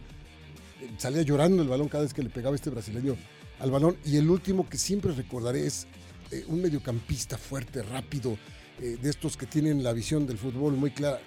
salía 0.98 1.22
llorando 1.22 1.62
el 1.62 1.68
balón 1.68 1.88
cada 1.88 2.04
vez 2.04 2.12
que 2.14 2.22
le 2.22 2.30
pegaba 2.30 2.54
este 2.54 2.70
brasileño 2.70 3.16
al 3.58 3.70
balón. 3.70 3.96
Y 4.04 4.16
el 4.16 4.28
último 4.28 4.68
que 4.68 4.76
siempre 4.78 5.12
recordaré 5.12 5.66
es 5.66 5.86
eh, 6.30 6.44
un 6.48 6.60
mediocampista 6.62 7.38
fuerte, 7.38 7.82
rápido, 7.82 8.36
eh, 8.80 8.98
de 9.00 9.10
estos 9.10 9.36
que 9.36 9.46
tienen 9.46 9.82
la 9.82 9.92
visión 9.92 10.26
del 10.26 10.38
fútbol 10.38 10.74
muy 10.74 10.90
clara. 10.90 11.20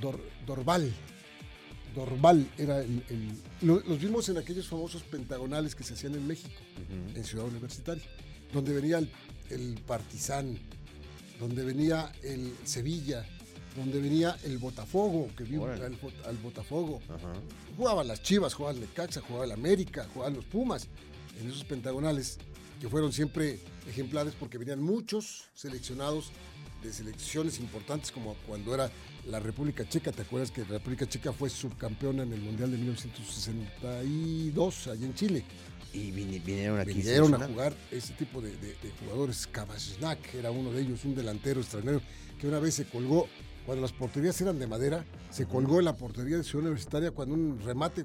Dor- 0.00 0.20
Dorval. 0.46 0.92
Dorval 1.94 2.48
era 2.56 2.80
el, 2.80 3.04
el- 3.10 3.32
lo- 3.66 3.80
los 3.80 4.00
vimos 4.00 4.28
en 4.28 4.38
aquellos 4.38 4.66
famosos 4.66 5.02
pentagonales 5.02 5.74
que 5.74 5.84
se 5.84 5.94
hacían 5.94 6.14
en 6.14 6.26
México, 6.26 6.54
en 7.14 7.24
Ciudad 7.24 7.46
Universitaria, 7.46 8.02
donde 8.52 8.72
venía 8.72 8.98
el, 8.98 9.10
el 9.50 9.78
Partizan, 9.86 10.58
donde 11.38 11.64
venía 11.64 12.10
el 12.22 12.54
Sevilla, 12.64 13.26
donde 13.76 14.00
venía 14.00 14.38
el 14.44 14.56
Botafogo, 14.58 15.28
que 15.36 15.44
Órale. 15.58 15.84
al, 15.84 16.00
Bot- 16.00 16.26
al 16.26 16.36
Botafogo 16.38 17.00
Ajá. 17.08 17.32
jugaban 17.76 18.08
las 18.08 18.22
Chivas, 18.22 18.54
jugaban 18.54 18.76
el 18.76 18.82
Necaxa, 18.88 19.20
jugaba 19.20 19.44
el 19.44 19.52
América, 19.52 20.08
jugaban 20.14 20.34
los 20.34 20.44
Pumas, 20.46 20.88
en 21.40 21.48
esos 21.50 21.64
pentagonales 21.64 22.38
que 22.82 22.88
fueron 22.88 23.12
siempre 23.12 23.60
ejemplares 23.88 24.34
porque 24.36 24.58
venían 24.58 24.82
muchos 24.82 25.44
seleccionados 25.54 26.32
de 26.82 26.92
selecciones 26.92 27.60
importantes 27.60 28.10
como 28.10 28.34
cuando 28.44 28.74
era 28.74 28.90
la 29.28 29.38
República 29.38 29.88
Checa, 29.88 30.10
¿te 30.10 30.22
acuerdas 30.22 30.50
que 30.50 30.62
la 30.62 30.66
República 30.78 31.08
Checa 31.08 31.32
fue 31.32 31.48
subcampeona 31.48 32.24
en 32.24 32.32
el 32.32 32.40
Mundial 32.40 32.72
de 32.72 32.78
1962 32.78 34.88
allá 34.88 35.06
en 35.06 35.14
Chile? 35.14 35.44
Y 35.94 36.10
vini- 36.10 36.42
vinieron 36.44 36.80
aquí. 36.80 36.94
Vinieron 36.94 37.32
a 37.34 37.46
jugar 37.46 37.72
ese 37.92 38.14
tipo 38.14 38.40
de, 38.40 38.50
de- 38.56 38.74
de 38.82 38.90
jugadores. 38.98 39.46
Kabashnak 39.46 40.34
era 40.34 40.50
uno 40.50 40.72
de 40.72 40.82
ellos, 40.82 41.04
un 41.04 41.14
delantero 41.14 41.60
extranjero 41.60 42.02
que 42.40 42.48
una 42.48 42.58
vez 42.58 42.74
se 42.74 42.84
colgó, 42.86 43.28
cuando 43.66 43.82
las 43.82 43.92
porterías 43.92 44.40
eran 44.40 44.58
de 44.58 44.66
madera, 44.66 45.04
se 45.30 45.46
colgó 45.46 45.78
en 45.78 45.84
la 45.86 45.96
portería 45.96 46.36
de 46.36 46.44
Ciudad 46.44 46.62
Universitaria 46.66 47.10
cuando 47.12 47.34
un 47.34 47.60
remate, 47.64 48.04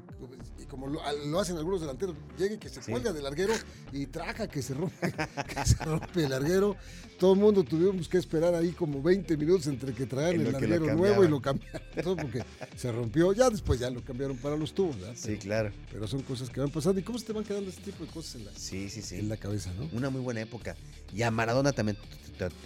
y 0.62 0.66
como 0.66 0.88
lo, 0.88 1.02
lo 1.26 1.40
hacen 1.40 1.58
algunos 1.58 1.82
delanteros, 1.82 2.16
llega 2.38 2.56
y 2.56 2.58
que 2.58 2.70
se 2.70 2.82
Sí. 2.82 2.92
cuelga 2.92 3.12
del 3.14 3.24
larguero 3.24 3.54
y 3.92 4.06
traja 4.08 4.48
que 4.48 4.62
se 4.62 4.74
rompe, 4.76 5.12
que 5.48 5.66
se 5.66 5.84
rompe 5.84 6.24
el 6.24 6.30
larguero. 6.30 6.76
Todo 7.18 7.34
el 7.34 7.40
mundo 7.40 7.64
tuvimos 7.64 8.08
que 8.08 8.18
esperar 8.18 8.54
ahí 8.54 8.72
como 8.74 9.02
20 9.02 9.36
minutos 9.38 9.66
entre 9.68 9.92
que 9.94 10.06
traían 10.06 10.40
el 10.42 10.52
larguero 10.52 10.94
nuevo 10.96 11.24
y 11.24 11.28
lo 11.28 11.42
cambiaron 11.42 12.16
porque 12.16 12.44
se 12.76 12.92
rompió. 12.92 13.34
Ya 13.34 13.50
después 13.50 13.80
ya 13.80 13.90
lo 13.90 14.04
cambiaron 14.04 14.38
para 14.38 14.56
los 14.56 14.74
tubos, 14.74 15.00
¿verdad? 15.00 15.16
Sí, 15.18 15.38
claro. 15.38 15.72
pero 15.92 16.08
son 16.08 16.22
cosas 16.22 16.50
que 16.50 16.60
van 16.60 16.70
pasando. 16.70 17.00
¿Y 17.00 17.04
cómo 17.04 17.18
se 17.18 17.26
te 17.26 17.34
van 17.34 17.44
quedando 17.44 17.70
este 17.70 17.82
tipo 17.82 18.06
de 18.06 18.12
cosas 18.12 18.36
en 18.36 18.46
la, 18.46 18.52
Sí, 18.56 18.90
sí, 18.90 19.02
sí. 19.02 19.16
en 19.16 19.30
la 19.30 19.38
cabeza, 19.38 19.74
no? 19.74 19.90
Una 19.94 20.10
muy 20.12 20.22
buena 20.22 20.42
época. 20.42 20.76
Y 21.14 21.24
a 21.24 21.32
Maradona 21.32 21.72
también 21.74 21.98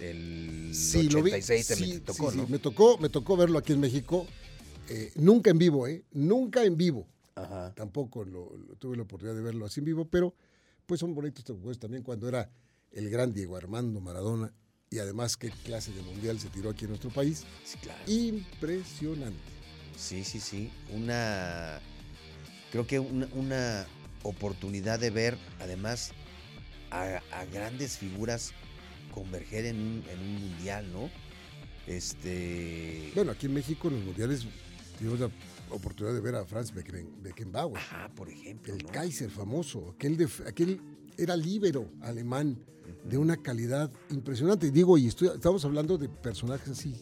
el 0.00 0.70
Sí, 0.74 1.08
lo 1.08 1.22
vi. 1.22 1.30
86 1.32 1.66
también 1.68 2.00
tocó, 2.02 2.30
sí, 2.30 2.36
¿no? 2.36 2.46
Me 2.46 2.58
tocó, 2.58 2.98
me 2.98 3.08
tocó 3.08 3.36
verlo 3.36 3.58
aquí 3.58 3.72
en 3.72 3.80
México. 3.80 4.26
eh, 4.88 5.12
nunca 5.14 5.48
en 5.50 5.58
vivo, 5.58 5.86
¿eh? 5.86 6.04
Nunca 6.12 6.64
en 6.64 6.76
vivo. 6.76 7.06
Ajá. 7.36 7.72
Tampoco 7.74 8.24
lo, 8.24 8.54
lo- 8.56 8.74
tuve 8.76 8.96
la 8.96 9.04
oportunidad 9.04 9.34
de 9.36 9.40
verlo 9.42 9.64
así 9.64 9.80
en 9.80 9.86
vivo, 9.86 10.04
pero 10.06 10.34
pues 10.84 11.00
son 11.00 11.14
bonitos 11.14 11.44
juegos 11.46 11.78
también 11.78 12.02
cuando 12.02 12.28
era 12.28 12.50
el 12.92 13.10
gran 13.10 13.32
Diego 13.32 13.56
Armando 13.56 14.00
Maradona. 14.00 14.52
Y 14.90 14.98
además, 14.98 15.36
qué 15.38 15.50
clase 15.64 15.90
de 15.92 16.02
mundial 16.02 16.38
se 16.38 16.48
tiró 16.48 16.70
aquí 16.70 16.84
en 16.84 16.90
nuestro 16.90 17.10
país. 17.10 17.44
Sí, 17.64 17.78
claro. 17.78 18.02
Impresionante. 18.06 19.38
Sí, 19.96 20.22
sí, 20.24 20.38
sí. 20.38 20.70
Una. 20.92 21.80
Creo 22.70 22.86
que 22.86 22.98
una, 22.98 23.26
una 23.34 23.86
oportunidad 24.22 24.98
de 24.98 25.10
ver, 25.10 25.38
además, 25.60 26.12
a, 26.90 27.22
a 27.32 27.44
grandes 27.46 27.96
figuras 27.96 28.52
converger 29.14 29.64
en 29.66 29.76
un, 29.76 30.04
en 30.10 30.18
un 30.20 30.34
mundial, 30.40 30.92
¿no? 30.92 31.10
Este. 31.86 33.12
Bueno, 33.14 33.32
aquí 33.32 33.46
en 33.46 33.54
México 33.54 33.88
en 33.88 33.94
los 33.96 34.04
mundiales 34.04 34.46
tuvimos 34.98 35.20
la 35.20 35.30
oportunidad 35.70 36.14
de 36.14 36.20
ver 36.20 36.34
a 36.34 36.44
Franz 36.44 36.72
Becken- 36.72 37.22
Beckenbauer. 37.22 37.78
Ajá, 37.78 38.10
por 38.14 38.28
ejemplo. 38.30 38.74
El 38.74 38.82
¿no? 38.84 38.90
Kaiser 38.90 39.30
famoso, 39.30 39.94
aquel, 39.94 40.16
de, 40.16 40.28
aquel 40.46 40.80
era 41.22 41.36
líbero 41.36 41.88
alemán 42.00 42.58
de 43.08 43.16
una 43.18 43.36
calidad 43.36 43.90
impresionante. 44.10 44.70
Digo, 44.70 44.98
y 44.98 45.06
estoy, 45.06 45.28
estamos 45.28 45.64
hablando 45.64 45.96
de 45.98 46.08
personajes 46.08 46.68
así 46.68 46.94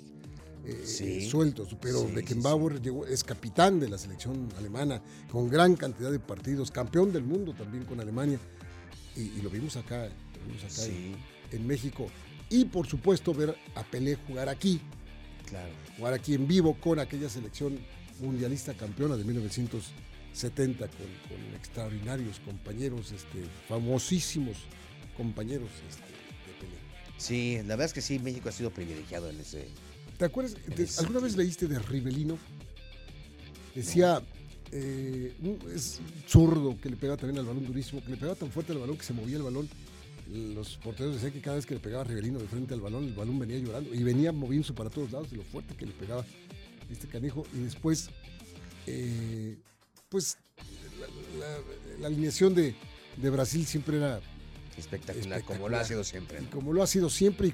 eh, 0.67 0.83
Sí. 0.85 1.23
sueltos, 1.29 1.75
pero 1.81 2.01
Sí, 2.01 2.09
sí, 2.09 2.15
Beckenbauer 2.15 2.83
llegó- 2.83 3.07
es 3.07 3.25
capitán 3.25 3.81
de 3.81 3.89
la 3.89 3.97
selección 3.97 4.47
alemana, 4.59 5.03
con 5.33 5.49
gran 5.49 5.75
cantidad 5.75 6.13
de 6.13 6.19
partidos, 6.21 6.71
campeón 6.71 7.13
del 7.15 7.25
mundo 7.25 7.55
también 7.55 7.85
con 7.87 7.99
Alemania, 7.99 8.39
y, 9.17 9.21
y 9.23 9.41
lo 9.43 9.49
vimos 9.49 9.77
acá, 9.77 10.05
lo 10.07 10.47
vimos 10.47 10.63
acá 10.65 10.85
en- 10.85 10.93
Sí, 10.93 11.17
en, 11.53 11.67
México. 11.67 12.07
Y 12.51 12.67
por 12.67 12.87
supuesto 12.87 13.33
ver 13.33 13.57
a 13.75 13.83
Pelé 13.85 14.17
jugar 14.17 14.51
aquí, 14.51 14.83
claro. 15.47 15.73
jugar 15.97 16.13
aquí 16.13 16.35
en 16.35 16.47
vivo 16.47 16.77
con 16.79 16.99
aquella 16.99 17.31
selección 17.31 17.79
mundialista 18.21 18.75
campeona 18.75 19.17
de 19.17 19.25
1970 20.33 20.87
con, 20.89 21.07
con 21.29 21.55
extraordinarios 21.57 22.41
compañeros, 22.41 23.13
este, 23.13 23.45
famosísimos 23.69 24.57
compañeros 25.17 25.69
este, 25.89 26.03
de 26.03 26.59
Pelé. 26.61 26.77
Sí, 27.19 27.57
la 27.59 27.77
verdad 27.77 27.87
es 27.87 27.93
que 27.93 28.01
sí, 28.01 28.19
México 28.19 28.49
ha 28.49 28.53
sido 28.53 28.71
privilegiado 28.71 29.29
en 29.31 29.41
ese. 29.41 29.69
¿Te 30.19 30.25
acuerdas? 30.27 30.55
de- 30.77 30.85
ese 30.85 31.01
¿Alguna 31.01 31.21
vez 31.21 31.37
leíste 31.37 31.67
de 31.67 31.79
Rivelino? 31.79 32.39
Decía, 33.75 34.23
eh, 34.73 35.33
un- 35.43 35.59
es 35.75 36.01
zurdo 36.27 36.79
que 36.81 36.91
le 36.91 36.97
pegaba 36.97 37.17
también 37.17 37.39
al 37.39 37.47
balón 37.47 37.67
durísimo, 37.67 38.03
que 38.03 38.11
le 38.11 38.17
pegaba 38.17 38.35
tan 38.37 38.51
fuerte 38.51 38.73
al 38.73 38.79
balón 38.79 38.97
que 38.97 39.05
se 39.05 39.13
movía 39.13 39.37
el 39.37 39.43
balón. 39.43 39.69
Los 40.33 40.77
porteros 40.77 41.15
decían 41.15 41.33
que 41.33 41.41
cada 41.41 41.57
vez 41.57 41.67
que 41.67 41.75
le 41.75 41.81
pegaba 41.81 42.05
Rivelino 42.05 42.39
de 42.39 42.47
frente 42.47 42.73
al 42.75 42.81
balón, 42.81 43.05
el 43.05 43.15
balón 43.15 43.39
venía 43.39 43.59
llorando 43.59 43.93
y 43.93 44.03
venía 44.05 44.31
moviéndose 44.33 44.73
para 44.75 44.89
todos 44.89 45.11
lados 45.11 45.31
de 45.31 45.39
lo 45.39 45.43
fuerte 45.43 45.75
que 45.75 45.87
le 45.87 45.93
pegaba 45.93 46.25
este 46.89 47.09
canijo. 47.09 47.45
Y 47.53 47.59
después, 47.59 48.11
eh, 48.87 49.57
pues, 50.11 50.37
la, 51.39 51.47
la- 51.47 51.61
la 52.01 52.07
alineación 52.09 52.55
de, 52.55 52.75
de 53.17 53.31
Brasil 53.31 53.65
siempre 53.67 53.97
era 53.97 54.21
Espectacular, 54.77 55.43
como 55.45 55.69
lo 55.69 55.77
ha 55.79 55.85
sido 55.85 56.05
siempre. 56.05 56.43
y 56.43 56.47
como 56.47 56.73
lo 56.73 56.83
ha 56.83 56.87
sido 56.87 57.09
siempre, 57.11 57.49
y, 57.49 57.51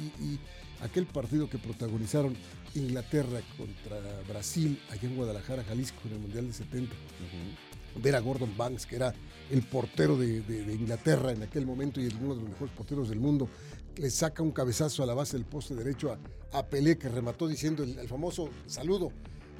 y- 0.00 0.24
y 0.34 0.38
aquel 0.82 1.06
partido 1.06 1.48
que 1.50 1.58
protagonizaron 1.58 2.36
Inglaterra 2.74 3.40
contra 3.56 3.98
Brasil 4.28 4.80
allá 4.90 5.08
en 5.08 5.16
Guadalajara, 5.16 5.64
Jalisco, 5.64 5.98
en 6.06 6.12
el 6.12 6.18
Mundial 6.20 6.44
del 6.44 6.54
70, 6.54 6.92
Ujú. 6.94 8.02
ver 8.02 8.14
a 8.14 8.20
Gordon 8.20 8.54
Banks, 8.56 8.86
que 8.86 8.96
era 8.96 9.14
el 9.50 9.62
portero 9.62 10.16
de, 10.18 10.42
de- 10.42 10.64
de 10.64 10.74
Inglaterra 10.74 11.32
en 11.32 11.42
aquel 11.42 11.66
momento 11.66 12.00
y 12.00 12.06
uno 12.06 12.34
de 12.34 12.40
los 12.42 12.50
mejores 12.50 12.74
porteros 12.74 13.08
del 13.08 13.18
mundo, 13.18 13.48
le 13.96 14.10
saca 14.10 14.42
un 14.42 14.52
cabezazo 14.52 15.02
a 15.02 15.06
la 15.06 15.14
base 15.14 15.36
del 15.38 15.46
poste 15.46 15.74
derecho 15.74 16.12
a, 16.52 16.58
a 16.58 16.66
Pelé, 16.66 16.98
que 16.98 17.08
remató 17.08 17.48
diciendo 17.48 17.82
el, 17.82 17.98
el 17.98 18.08
famoso 18.08 18.50
saludo. 18.66 19.10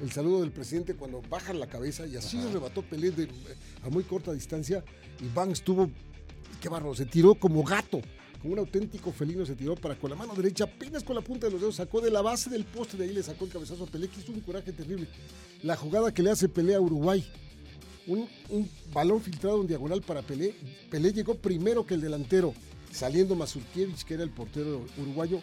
El 0.01 0.11
saludo 0.11 0.41
del 0.41 0.51
presidente 0.51 0.93
cuando 0.95 1.21
bajan 1.29 1.59
la 1.59 1.67
cabeza 1.67 2.05
y 2.05 2.15
así 2.15 2.37
Ajá. 2.37 2.51
remató 2.53 2.81
Pelé 2.83 3.11
de- 3.11 3.27
a 3.83 3.89
muy 3.89 4.03
corta 4.03 4.31
distancia 4.31 4.83
y 5.19 5.27
Banks 5.33 5.61
tuvo, 5.63 5.89
qué 6.61 6.69
bárbaro, 6.69 6.93
se 6.95 7.05
tiró 7.05 7.33
como 7.35 7.63
gato 7.63 8.01
como 8.41 8.53
un 8.53 8.59
auténtico 8.59 9.11
felino 9.11 9.43
se 9.47 9.55
tiró 9.55 9.73
para 9.75 9.97
con 9.97 10.11
la 10.11 10.15
mano 10.15 10.35
derecha, 10.35 10.65
apenas 10.65 11.03
con 11.03 11.15
la 11.15 11.23
punta 11.23 11.47
de 11.47 11.53
los 11.53 11.59
dedos, 11.61 11.75
sacó 11.77 12.01
de 12.01 12.11
la 12.11 12.21
base 12.21 12.51
del 12.51 12.65
poste, 12.65 12.95
de 12.95 13.05
ahí 13.05 13.11
le 13.11 13.23
sacó 13.23 13.45
el 13.45 13.51
cabezazo 13.51 13.85
a 13.85 13.87
Pelé, 13.87 14.07
que 14.09 14.19
hizo 14.19 14.31
un 14.31 14.41
coraje 14.41 14.71
terrible. 14.71 15.07
La 15.63 15.75
jugada 15.75 16.13
que 16.13 16.21
le 16.21 16.29
hace 16.29 16.47
Pelé 16.47 16.75
a 16.75 16.79
Uruguay, 16.79 17.25
un, 18.05 18.27
un 18.49 18.69
balón 18.93 19.21
filtrado 19.23 19.59
en 19.61 19.65
diagonal 19.67 20.03
para 20.03 20.21
Pelé, 20.21 20.53
Pelé 20.91 21.11
llegó 21.13 21.33
primero 21.33 21.83
que 21.83 21.95
el 21.95 22.01
delantero, 22.01 22.53
saliendo 22.97 23.35
Mazurkiewicz, 23.35 24.03
que 24.03 24.15
era 24.15 24.23
el 24.23 24.31
portero 24.31 24.83
uruguayo, 24.97 25.39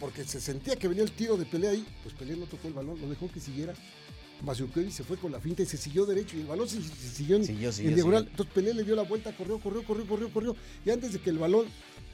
porque 0.00 0.24
se 0.24 0.40
sentía 0.40 0.76
que 0.76 0.88
venía 0.88 1.02
el 1.04 1.12
tiro 1.12 1.36
de 1.36 1.44
Pelé 1.44 1.68
ahí, 1.68 1.86
pues 2.02 2.14
Pelé 2.14 2.36
no 2.36 2.46
tocó 2.46 2.68
el 2.68 2.74
balón, 2.74 2.98
lo 3.00 3.08
dejó 3.08 3.30
que 3.30 3.38
siguiera. 3.40 3.74
Mazurkiewicz 4.42 4.94
se 4.94 5.04
fue 5.04 5.18
con 5.18 5.30
la 5.30 5.40
finta 5.40 5.62
y 5.62 5.66
se 5.66 5.76
siguió 5.76 6.06
derecho 6.06 6.36
y 6.38 6.40
el 6.40 6.46
balón 6.46 6.66
se, 6.66 6.80
se 6.82 7.08
siguió 7.10 7.36
en, 7.36 7.44
Siguió, 7.44 7.68
en 7.68 7.74
siguió, 7.74 7.94
diagonal. 7.94 8.20
siguió. 8.22 8.30
Entonces 8.30 8.54
Pelé 8.54 8.72
le 8.74 8.84
dio 8.84 8.96
la 8.96 9.02
vuelta, 9.02 9.36
corrió, 9.36 9.58
corrió, 9.60 9.84
corrió, 9.84 10.06
corrió, 10.06 10.32
corrió. 10.32 10.56
Y 10.86 10.90
antes 10.90 11.12
de 11.12 11.18
que 11.20 11.28
el 11.28 11.38
balón 11.38 11.66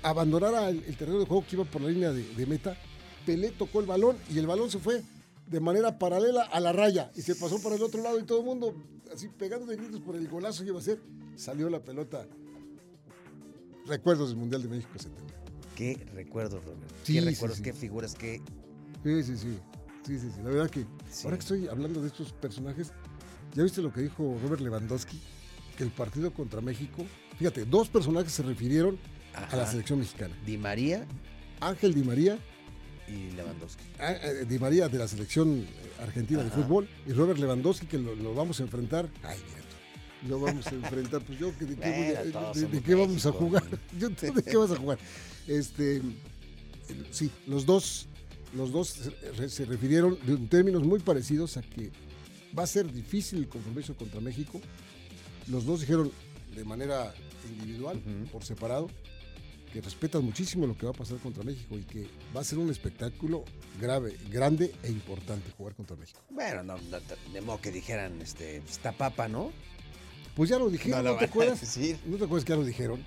abandonara 0.03 0.69
el, 0.69 0.83
el 0.83 0.97
terreno 0.97 1.21
de 1.21 1.27
juego 1.27 1.45
que 1.49 1.55
iba 1.55 1.65
por 1.65 1.83
la 1.83 1.89
línea 1.89 2.13
de, 2.13 2.25
de 2.35 2.47
meta, 2.47 2.77
Pelé 3.25 3.51
tocó 3.53 3.79
el 3.79 3.87
balón 3.87 4.17
y 4.35 4.39
el 4.39 4.47
balón 4.49 4.69
se 4.71 4.81
fue 4.81 5.03
de 5.47 5.61
manera 5.61 5.97
paralela 6.01 6.43
a 6.43 6.59
la 6.59 6.73
raya 6.73 7.13
y 7.15 7.23
se 7.23 7.37
pasó 7.37 7.63
para 7.63 7.77
el 7.77 7.83
otro 7.83 8.03
lado 8.03 8.19
y 8.19 8.25
todo 8.25 8.41
el 8.41 8.47
mundo 8.47 8.75
así 9.15 9.29
pegando 9.29 9.65
de 9.67 9.77
gritos 9.77 10.01
por 10.01 10.17
el 10.17 10.27
golazo 10.27 10.65
que 10.65 10.71
iba 10.71 10.79
a 10.79 10.83
hacer. 10.83 10.99
Salió 11.37 11.71
la 11.71 11.79
pelota. 11.85 12.27
Recuerdos 13.87 14.28
del 14.31 14.38
Mundial 14.38 14.62
de 14.62 14.69
México 14.69 14.90
70. 14.97 15.23
Qué 15.75 16.07
recuerdos, 16.14 16.64
Robert. 16.64 16.90
Sí, 17.02 17.14
qué 17.14 17.21
recuerdos, 17.21 17.59
sí. 17.59 17.62
qué 17.64 17.73
figuras, 17.73 18.14
qué. 18.14 18.40
Sí, 19.05 19.23
sí, 19.23 19.37
sí. 19.37 19.59
Sí, 20.07 20.19
sí, 20.19 20.31
sí. 20.35 20.40
La 20.43 20.50
verdad 20.50 20.71
que 20.71 20.87
ahora 21.25 21.37
que 21.37 21.43
estoy 21.43 21.69
hablando 21.69 22.00
de 22.00 22.09
estos 22.09 22.33
personajes, 22.33 22.93
¿ya 23.55 23.62
viste 23.62 23.83
lo 23.83 23.93
que 23.93 24.02
dijo 24.02 24.38
Robert 24.43 24.61
Lewandowski? 24.62 25.21
Que 25.76 25.85
el 25.85 25.90
partido 25.90 26.33
contra 26.33 26.61
México, 26.61 27.05
fíjate, 27.38 27.64
dos 27.64 27.88
personajes 27.88 28.33
se 28.33 28.43
refirieron 28.43 28.99
a 29.35 29.55
la 29.55 29.66
selección 29.66 29.99
mexicana. 29.99 30.35
Di 30.47 30.57
María 30.57 31.07
Ángel 31.61 31.95
Di 31.95 32.02
María, 32.02 32.38
y 33.09 33.31
Lewandowski. 33.33 33.85
ah, 33.99 34.12
eh, 34.12 34.45
Di 34.49 34.59
María 34.59 34.88
de 34.88 34.99
la 34.99 35.09
selección 35.09 35.61
eh, 35.61 35.66
argentina 36.02 36.43
de 36.43 36.50
fútbol, 36.50 36.88
y 37.07 37.12
Robert 37.12 37.38
Lewandowski, 37.38 37.87
que 37.87 37.99
lo, 37.99 38.14
lo 38.14 38.35
vamos 38.35 38.61
a 38.61 38.62
enfrentar. 38.62 39.09
Ay, 39.23 39.38
mira 39.49 39.66
Lo 40.29 40.41
vamos 40.41 40.67
a 40.67 40.71
enfrentar, 40.71 41.23
pues 41.23 41.39
yo, 41.39 41.53
¿de 41.53 41.57
qué, 41.59 41.75
voy 41.75 42.35
a- 42.35 42.53
de- 42.53 42.67
de 42.67 42.83
qué 42.83 42.95
vamos 42.95 43.25
a 43.27 43.33
jugar? 43.33 43.63
¿no? 43.71 43.79
Yo, 43.99 44.11
¿tú 44.11 44.33
¿De 44.33 44.43
qué 44.43 44.57
vas 44.57 44.71
a 44.71 44.77
jugar? 44.77 44.99
Este, 45.47 46.01
sí, 47.11 47.31
los 47.47 47.67
dos, 47.67 48.09
los 48.55 48.73
dos 48.73 48.89
se, 49.37 49.49
se 49.49 49.65
refirieron 49.67 50.19
de 50.27 50.37
términos 50.49 50.83
muy 50.85 51.01
parecidos 51.01 51.57
a 51.59 51.63
que 51.63 51.91
va 52.59 52.63
a 52.63 52.67
ser 52.67 52.91
difícil 52.93 53.41
el 53.41 53.49
compromiso 53.49 53.95
contra 53.95 54.21
México. 54.21 54.61
Los 55.49 55.65
dos 55.67 55.81
dijeron 55.81 56.11
de 56.55 56.65
manera 56.65 57.15
individual, 57.49 57.99
Ujú. 57.99 58.31
por 58.33 58.43
separado, 58.45 58.89
que 59.73 59.81
respetan 59.83 60.25
muchísimo 60.25 60.67
lo 60.67 60.77
que 60.77 60.87
va 60.87 60.93
a 60.93 60.95
pasar 60.95 61.19
contra 61.19 61.45
México 61.45 61.77
y 61.77 61.83
que 61.83 62.09
va 62.35 62.41
a 62.41 62.45
ser 62.45 62.59
un 62.59 62.71
espectáculo 62.71 63.45
grave, 63.81 64.17
grande 64.31 64.75
e 64.83 64.91
importante 64.91 65.51
jugar 65.51 65.75
contra 65.75 65.95
México. 65.97 66.21
Bueno, 66.31 66.63
no, 66.63 66.77
no, 66.79 66.99
de 67.33 67.41
modo 67.43 67.61
que 67.61 67.71
dijeran, 67.71 68.21
este, 68.23 68.57
está 68.57 68.93
papa, 68.93 69.29
¿no? 69.29 69.53
Pues 70.37 70.50
ya 70.50 70.59
lo 70.59 70.69
dijeron, 70.71 71.02
¿no, 71.02 71.12
lo 71.12 71.19
te 71.19 71.25
acuerdas? 71.25 71.61
decir. 71.61 71.99
¿No 72.04 72.17
te 72.19 72.25
acuerdas 72.25 72.45
que 72.45 72.52
ya 72.52 72.56
lo 72.56 72.65
dijeron? 72.65 73.02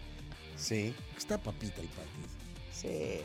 Sí, 0.58 0.94
Está 1.18 1.38
papita 1.38 1.80
el 1.82 1.88
partido. 1.88 2.28
sí, 2.74 3.22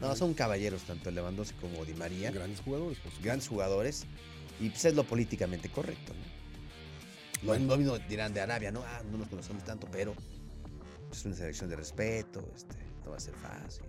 no. 0.00 0.08
No, 0.08 0.16
son 0.16 0.34
caballeros, 0.34 0.82
tanto 0.82 1.10
Lewandowski 1.10 1.56
como 1.60 1.84
Di 1.84 1.94
María. 1.94 2.30
Grandes 2.32 2.60
jugadores, 2.60 2.98
por 2.98 3.06
supuesto. 3.10 3.24
grandes 3.24 3.48
jugadores 3.48 4.04
y 4.60 4.68
pues 4.68 4.84
es 4.84 4.94
lo 4.94 5.04
políticamente 5.04 5.70
correcto. 5.70 6.12
¿no? 6.12 7.42
Lo, 7.42 7.46
Bueno. 7.48 7.66
lo 7.68 7.76
mismo 7.78 7.98
dirán 8.08 8.34
de 8.34 8.40
Arabia, 8.40 8.70
¿no? 8.72 8.80
Ah, 8.82 9.02
no 9.10 9.18
nos 9.18 9.28
conocemos 9.28 9.64
tanto, 9.64 9.86
pero 9.90 10.14
es 11.12 11.24
una 11.24 11.36
selección 11.36 11.70
de 11.70 11.76
respeto, 11.76 12.46
este, 12.56 12.74
no 13.04 13.12
va 13.12 13.16
a 13.16 13.20
ser 13.20 13.34
fácil. 13.34 13.84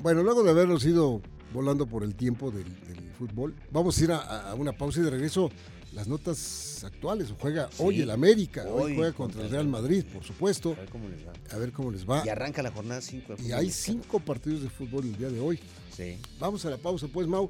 Bueno, 0.00 0.22
luego 0.22 0.42
de 0.44 0.50
habernos 0.50 0.84
ido 0.84 1.22
volando 1.52 1.86
por 1.86 2.04
el 2.04 2.14
tiempo 2.14 2.50
del, 2.50 2.64
del 2.86 3.10
fútbol, 3.18 3.54
vamos 3.72 3.98
a 3.98 4.04
ir 4.04 4.12
a, 4.12 4.50
a 4.50 4.54
una 4.54 4.72
pausa 4.72 5.00
y 5.00 5.04
de 5.04 5.10
regreso 5.10 5.50
las 5.92 6.06
notas 6.08 6.84
actuales. 6.84 7.28
Juega 7.38 7.68
Sí. 7.70 7.82
hoy 7.82 8.00
el 8.02 8.10
América, 8.10 8.64
hoy, 8.66 8.92
Hoy 8.92 8.96
juega 8.96 9.12
contra 9.12 9.40
contra 9.40 9.40
el 9.42 9.46
el 9.46 9.52
Real 9.52 9.68
Madrid, 9.68 10.04
por 10.12 10.24
supuesto. 10.24 10.72
A 10.72 10.80
ver 10.80 10.88
cómo 10.90 11.08
les 11.08 11.26
va. 11.26 11.32
A 11.50 11.58
ver 11.58 11.72
cómo 11.72 11.90
les 11.90 12.08
va. 12.08 12.22
Y 12.24 12.28
arranca 12.28 12.62
la 12.62 12.70
jornada 12.70 13.00
5. 13.00 13.36
Y 13.44 13.52
hay 13.52 13.70
cinco 13.70 14.20
partidos 14.20 14.62
de 14.62 14.68
fútbol 14.70 15.04
el 15.04 15.16
día 15.16 15.28
de 15.28 15.40
hoy. 15.40 15.58
Sí. 15.96 16.18
Vamos 16.38 16.64
a 16.64 16.70
la 16.70 16.76
pausa, 16.76 17.08
pues, 17.12 17.26
Mau. 17.26 17.48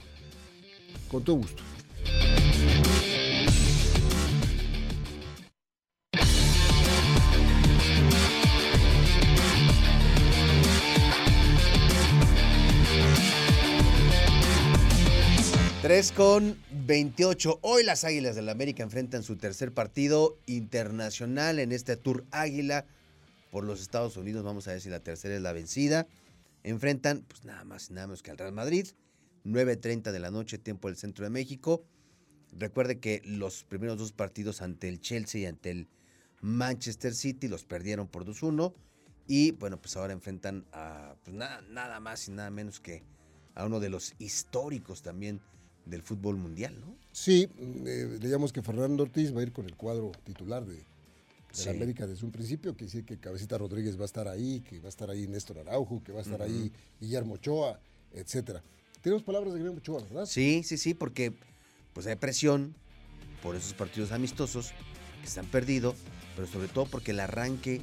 Con 1.11 1.23
todo 1.23 1.37
gusto. 1.37 1.63
Tres 15.89 16.13
con 16.13 16.59
28. 16.85 17.61
Hoy 17.63 17.83
las 17.83 18.05
Águilas 18.05 18.37
del 18.37 18.51
América 18.51 18.83
enfrentan 18.83 19.23
su 19.23 19.37
tercer 19.37 19.73
partido 19.73 20.37
internacional 20.45 21.59
en 21.59 21.73
este 21.73 21.97
Tour 21.97 22.27
Águila 22.31 22.85
por 23.51 23.65
los 23.65 23.81
Estados 23.81 24.19
Unidos. 24.19 24.45
Vamos 24.45 24.69
a 24.69 24.73
ver 24.73 24.83
si 24.83 24.91
la 24.91 25.01
tercera 25.01 25.35
es 25.35 25.41
la 25.41 25.55
vencida. 25.55 26.07
Enfrentan, 26.63 27.23
pues 27.23 27.47
nada 27.47 27.65
más 27.65 27.89
y 27.89 27.95
nada 27.95 28.07
menos 28.07 28.23
que 28.23 28.31
al 28.31 28.37
Real 28.37 28.53
Madrid. 28.53 28.89
9.30 29.47 30.13
de 30.13 30.19
la 30.19 30.31
noche, 30.31 30.59
tiempo 30.59 30.89
del 30.89 30.99
centro 30.99 31.25
de 31.25 31.31
México. 31.31 31.83
Recuerde 32.53 32.99
que 32.99 33.23
los 33.25 33.65
primeros 33.65 33.97
dos 33.97 34.13
partidos 34.13 34.61
ante 34.61 34.91
el 34.91 35.01
Chelsea 35.01 35.41
y 35.41 35.47
ante 35.47 35.71
el 35.71 35.89
Manchester 36.43 37.15
City 37.15 37.49
los 37.49 37.65
perdieron 37.65 38.09
por 38.09 38.27
2-1. 38.27 38.75
Y 39.27 39.53
bueno, 39.53 39.81
pues 39.81 39.97
ahora 39.97 40.13
enfrentan 40.13 40.67
a 40.71 41.15
pues, 41.25 41.35
nada, 41.35 41.63
nada 41.63 41.99
más 41.99 42.29
y 42.29 42.33
nada 42.33 42.51
menos 42.51 42.79
que 42.79 43.05
a 43.55 43.65
uno 43.65 43.81
de 43.81 43.89
los 43.89 44.15
históricos 44.19 45.01
también 45.01 45.41
del 45.89 46.03
fútbol 46.03 46.37
mundial, 46.37 46.79
¿no? 46.81 46.95
Sí, 47.13 47.49
eh, 47.87 48.19
leíamos 48.21 48.53
que 48.53 48.63
Fernando 48.63 49.03
Ortiz 49.03 49.35
va 49.35 49.41
a 49.41 49.43
ir 49.43 49.53
con 49.53 49.65
el 49.67 49.75
cuadro 49.77 50.13
titular 50.25 50.65
de, 50.65 50.75
de 50.77 50.85
Sí. 51.53 51.65
la 51.67 51.71
América 51.73 52.07
desde 52.07 52.25
un 52.27 52.31
principio, 52.31 52.77
que 52.77 52.85
dice 52.85 53.05
que 53.05 53.19
Cabecita 53.19 53.57
Rodríguez 53.59 53.97
va 53.99 54.03
a 54.03 54.07
estar 54.07 54.29
ahí, 54.29 54.61
que 54.69 54.79
va 54.81 54.87
a 54.87 54.89
estar 54.91 55.11
ahí 55.11 55.27
Néstor 55.27 55.59
Araujo, 55.59 56.03
que 56.05 56.13
va 56.13 56.19
a 56.19 56.23
estar 56.23 56.43
ahí 56.43 56.71
Guillermo 57.01 57.35
Ochoa, 57.35 57.81
etcétera. 58.13 58.63
Tenemos 59.01 59.23
palabras 59.23 59.53
de 59.55 59.59
Guillermo 59.61 59.79
Ochoa, 59.79 60.03
¿verdad? 60.03 60.27
Sí, 60.27 60.63
sí, 60.63 60.77
sí, 60.77 60.93
porque 60.95 61.33
pues 61.95 62.07
hay 62.07 62.17
presión 62.17 62.75
por 63.43 63.57
esos 63.57 63.73
partidos 63.73 64.13
amistosos 64.13 64.73
que 65.23 65.29
se 65.29 65.41
han 65.41 65.47
perdido, 65.47 65.95
pero 66.37 66.47
sobre 66.47 66.69
todo 66.69 66.85
porque 66.87 67.13
el 67.13 67.21
arranque 67.21 67.81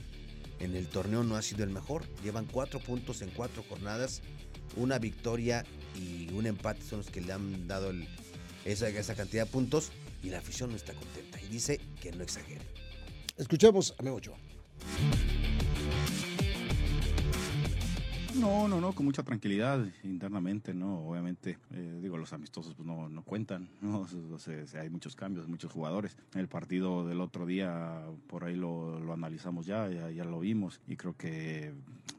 en 0.59 0.75
el 0.75 0.87
torneo 0.87 1.23
no 1.23 1.35
ha 1.35 1.41
sido 1.41 1.63
el 1.63 1.69
mejor. 1.69 2.03
Llevan 2.23 2.45
cuatro 2.45 2.79
puntos 2.79 3.21
en 3.21 3.29
cuatro 3.31 3.63
jornadas, 3.67 4.21
una 4.75 4.99
victoria 4.99 5.65
y 5.95 6.31
un 6.33 6.45
empate 6.45 6.81
son 6.81 6.99
los 6.99 7.09
que 7.09 7.21
le 7.21 7.33
han 7.33 7.67
dado 7.67 7.93
esa, 8.65 9.15
cantidad 9.15 9.45
de 9.45 9.51
puntos 9.51 9.91
y 10.23 10.29
la 10.29 10.39
afición 10.39 10.71
no 10.71 10.75
está 10.75 10.93
contenta 10.93 11.39
y 11.41 11.47
dice 11.47 11.79
que 12.01 12.11
no 12.11 12.23
exagere. 12.23 12.61
Escuchemos 13.37 13.93
a 13.97 14.03
Memo. 14.03 14.19
No, 18.39 18.67
no, 18.67 18.81
no, 18.81 18.91
con 18.91 19.05
mucha 19.05 19.23
tranquilidad 19.23 19.85
internamente, 20.03 20.73
¿no? 20.73 20.99
Obviamente, 21.07 21.57
eh, 21.71 21.99
digo, 22.01 22.17
los 22.17 22.33
amistosos 22.33 22.73
pues, 22.73 22.85
no, 22.85 23.07
no 23.07 23.23
cuentan, 23.23 23.69
¿no? 23.81 24.07
Sea, 24.37 24.81
hay 24.81 24.89
muchos 24.89 25.15
cambios, 25.15 25.47
muchos 25.47 25.71
jugadores. 25.71 26.17
El 26.33 26.47
partido 26.49 27.07
del 27.07 27.21
otro 27.21 27.45
día, 27.45 28.01
por 28.27 28.43
ahí 28.43 28.55
lo, 28.55 29.13
analizamos 29.13 29.65
ya, 29.65 29.89
ya, 29.89 30.25
lo 30.25 30.39
vimos 30.39 30.81
y 30.87 30.97
creo 30.97 31.15
que, 31.15 31.73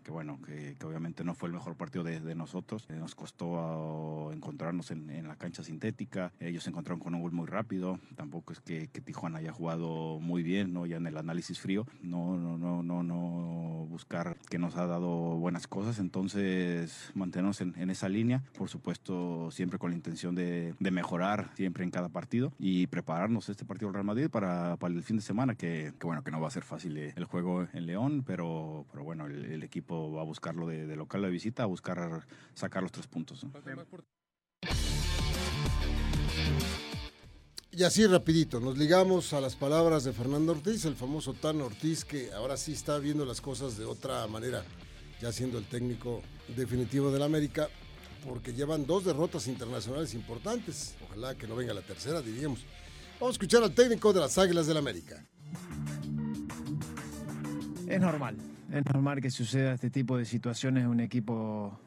que 0.05 0.11
bueno, 0.11 0.41
que, 0.41 0.77
obviamente 0.85 1.23
no 1.23 1.35
fue 1.35 1.49
el 1.49 1.55
mejor 1.55 1.75
partido 1.75 2.03
de, 2.03 2.35
nosotros. 2.35 2.87
Eh, 2.89 2.95
nos 2.95 3.15
costó 3.15 3.59
ah, 3.59 4.33
encontrarnos 4.33 4.91
en, 4.91 5.27
la 5.27 5.37
cancha 5.37 5.63
sintética, 5.63 6.33
ellos 6.41 6.63
se 6.63 6.71
encontraron 6.71 7.01
con 7.01 7.15
un 7.15 7.21
gol 7.21 7.33
muy 7.33 7.47
rápido, 7.47 7.99
tampoco 8.15 8.53
es 8.53 8.61
que, 8.61 8.89
que 8.89 9.01
Tijuana 9.01 9.39
haya 9.39 9.53
jugado 9.53 10.19
muy 10.21 10.43
bien, 10.43 10.73
¿no? 10.73 10.87
Ya 10.87 10.97
en 10.97 11.07
el 11.07 11.17
análisis 11.17 11.59
frío, 11.61 11.87
no, 12.03 12.37
no, 12.37 12.57
no, 12.57 12.83
no, 12.83 13.03
no 13.03 13.87
buscar 13.97 14.37
que 14.51 14.59
nos 14.59 14.77
ha 14.77 14.87
dado 14.87 15.09
buenas 15.09 15.67
cosas, 15.67 15.99
entonces 16.07 17.11
mantenernos 17.15 17.61
en, 17.61 17.75
en 17.77 17.91
esa 17.91 18.09
línea, 18.09 18.43
por 18.57 18.69
supuesto 18.69 19.51
siempre 19.51 19.79
con 19.79 19.91
la 19.91 19.97
intención 19.97 20.35
de, 20.35 20.75
de 20.79 20.91
mejorar 20.91 21.51
siempre 21.57 21.85
en 21.85 21.91
cada 21.91 22.09
partido 22.09 22.53
y 22.59 22.87
prepararnos 22.87 23.49
este 23.49 23.65
partido 23.65 23.89
del 23.89 23.95
Real 23.95 24.07
Madrid 24.07 24.31
para, 24.31 24.77
para 24.77 24.95
el 24.95 25.03
fin 25.03 25.17
de 25.17 25.23
semana, 25.23 25.55
que, 25.55 25.93
que 25.99 26.07
bueno, 26.07 26.23
que 26.23 26.31
no 26.31 26.41
va 26.41 26.49
a 26.49 26.53
ser 26.53 26.63
fácil 26.63 26.97
eh, 26.97 27.13
el 27.17 27.25
juego 27.25 27.67
en 27.73 27.87
León, 27.87 28.23
pero, 28.25 28.87
pero 28.91 29.05
bueno, 29.05 29.27
el, 29.27 29.45
el 29.45 29.63
equipo 29.63 30.13
va 30.13 30.23
a 30.23 30.25
buscarlo 30.25 30.67
de, 30.67 30.87
de 30.87 30.97
local 30.97 31.25
a 31.25 31.29
visita, 31.29 31.65
a 31.65 31.67
buscar 31.67 32.27
sacar 32.55 32.83
los 32.83 32.93
tres 32.93 33.07
puntos. 33.07 33.45
¿no? 33.45 33.53
Y 37.73 37.83
así 37.83 38.07
rapidito, 38.07 38.59
nos 38.59 38.79
ligamos 38.79 39.35
a 39.35 39.41
las 39.41 39.55
palabras 39.55 40.03
de 40.05 40.15
Fernando 40.15 40.53
Ortiz, 40.53 40.87
el 40.87 40.95
famoso 40.95 41.35
Tan 41.35 41.61
Ortiz, 41.61 42.07
que 42.07 42.33
ahora 42.33 42.57
sí 42.57 42.73
está 42.73 42.99
viendo 42.99 43.27
las 43.27 43.43
cosas 43.43 43.77
de 43.77 43.85
otra 43.85 44.27
manera, 44.29 44.65
ya 45.21 45.33
siendo 45.33 45.59
el 45.59 45.65
técnico 45.65 46.23
definitivo 46.57 47.11
del 47.11 47.23
América, 47.23 47.69
porque 48.27 48.53
llevan 48.53 48.87
dos 48.87 49.05
derrotas 49.05 49.47
internacionales 49.47 50.15
importantes. 50.15 50.97
Ojalá 51.07 51.35
que 51.35 51.47
no 51.47 51.57
venga 51.57 51.73
la 51.73 51.83
tercera, 51.83 52.21
diríamos. 52.21 52.65
Vamos 53.21 53.35
a 53.35 53.37
escuchar 53.37 53.63
al 53.63 53.73
técnico 53.73 54.13
de 54.13 54.21
las 54.21 54.37
Águilas 54.37 54.67
del 54.67 54.77
América. 54.77 55.25
Es 57.89 58.01
normal. 58.01 58.37
es 58.73 58.85
normal 58.93 59.21
que 59.21 59.31
suceda 59.31 59.73
este 59.73 59.91
tipo 59.91 60.19
de 60.19 60.25
situaciones 60.25 60.85
en 60.85 60.91
un 60.91 61.01
equipo 61.01 61.79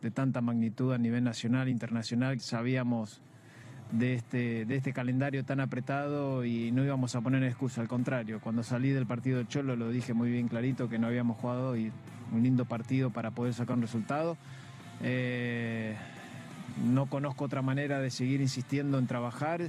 de 0.00 0.10
tanta 0.10 0.40
magnitud 0.40 0.92
a 0.92 0.98
nivel 0.98 1.22
nacional, 1.22 1.68
internacional. 1.68 2.40
Sabíamos 2.40 3.20
de 3.92 4.14
este, 4.14 4.64
de 4.64 4.76
este 4.76 4.92
calendario 4.92 5.44
tan 5.44 5.60
apretado 5.60 6.44
y 6.44 6.72
no 6.72 6.82
íbamos 6.82 7.14
a 7.14 7.20
poner 7.20 7.44
excusa, 7.44 7.82
al 7.82 7.88
contrario, 7.88 8.40
cuando 8.40 8.62
salí 8.62 8.90
del 8.90 9.06
partido 9.06 9.42
Cholo 9.44 9.76
lo 9.76 9.90
dije 9.90 10.14
muy 10.14 10.30
bien 10.30 10.48
clarito 10.48 10.88
que 10.88 10.98
no 10.98 11.08
habíamos 11.08 11.36
jugado 11.36 11.76
y 11.76 11.92
un 12.32 12.42
lindo 12.42 12.64
partido 12.64 13.10
para 13.10 13.30
poder 13.30 13.54
sacar 13.54 13.76
un 13.76 13.82
resultado. 13.82 14.36
Eh, 15.02 15.96
no 16.84 17.06
conozco 17.06 17.44
otra 17.44 17.62
manera 17.62 18.00
de 18.00 18.10
seguir 18.10 18.40
insistiendo 18.40 18.98
en 18.98 19.06
trabajar, 19.06 19.68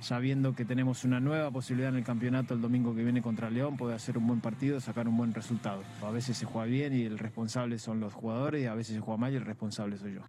sabiendo 0.00 0.54
que 0.54 0.64
tenemos 0.64 1.04
una 1.04 1.20
nueva 1.20 1.50
posibilidad 1.50 1.90
en 1.90 1.96
el 1.96 2.04
campeonato 2.04 2.54
el 2.54 2.60
domingo 2.60 2.94
que 2.94 3.02
viene 3.02 3.22
contra 3.22 3.50
León, 3.50 3.76
poder 3.76 3.96
hacer 3.96 4.16
un 4.18 4.26
buen 4.26 4.40
partido, 4.40 4.80
sacar 4.80 5.08
un 5.08 5.16
buen 5.16 5.34
resultado. 5.34 5.82
A 6.02 6.10
veces 6.10 6.36
se 6.36 6.46
juega 6.46 6.66
bien 6.66 6.94
y 6.94 7.02
el 7.02 7.18
responsable 7.18 7.78
son 7.78 8.00
los 8.00 8.14
jugadores 8.14 8.62
y 8.62 8.66
a 8.66 8.74
veces 8.74 8.94
se 8.94 9.00
juega 9.00 9.18
mal 9.18 9.32
y 9.32 9.36
el 9.36 9.44
responsable 9.44 9.98
soy 9.98 10.14
yo. 10.14 10.22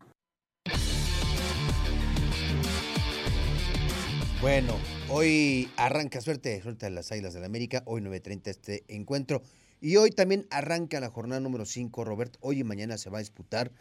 Bueno, 4.39 4.75
hoy 5.09 5.67
arranca 5.77 6.21
suerte, 6.21 6.61
suerte 6.61 6.85
a 6.85 6.89
las 6.91 7.11
Águilas 7.11 7.33
del 7.33 7.41
la 7.41 7.47
América, 7.47 7.81
hoy 7.85 8.01
9.30 8.01 8.47
este 8.47 8.83
encuentro. 8.87 9.41
Y 9.79 9.97
hoy 9.97 10.09
también 10.09 10.47
arranca 10.49 10.99
la 10.99 11.09
jornada 11.09 11.39
número 11.39 11.65
5, 11.65 12.03
Robert. 12.03 12.35
Hoy 12.41 12.59
y 12.59 12.63
mañana 12.63 12.97
se 12.97 13.09
va 13.09 13.19
a 13.19 13.21
disputar 13.21 13.71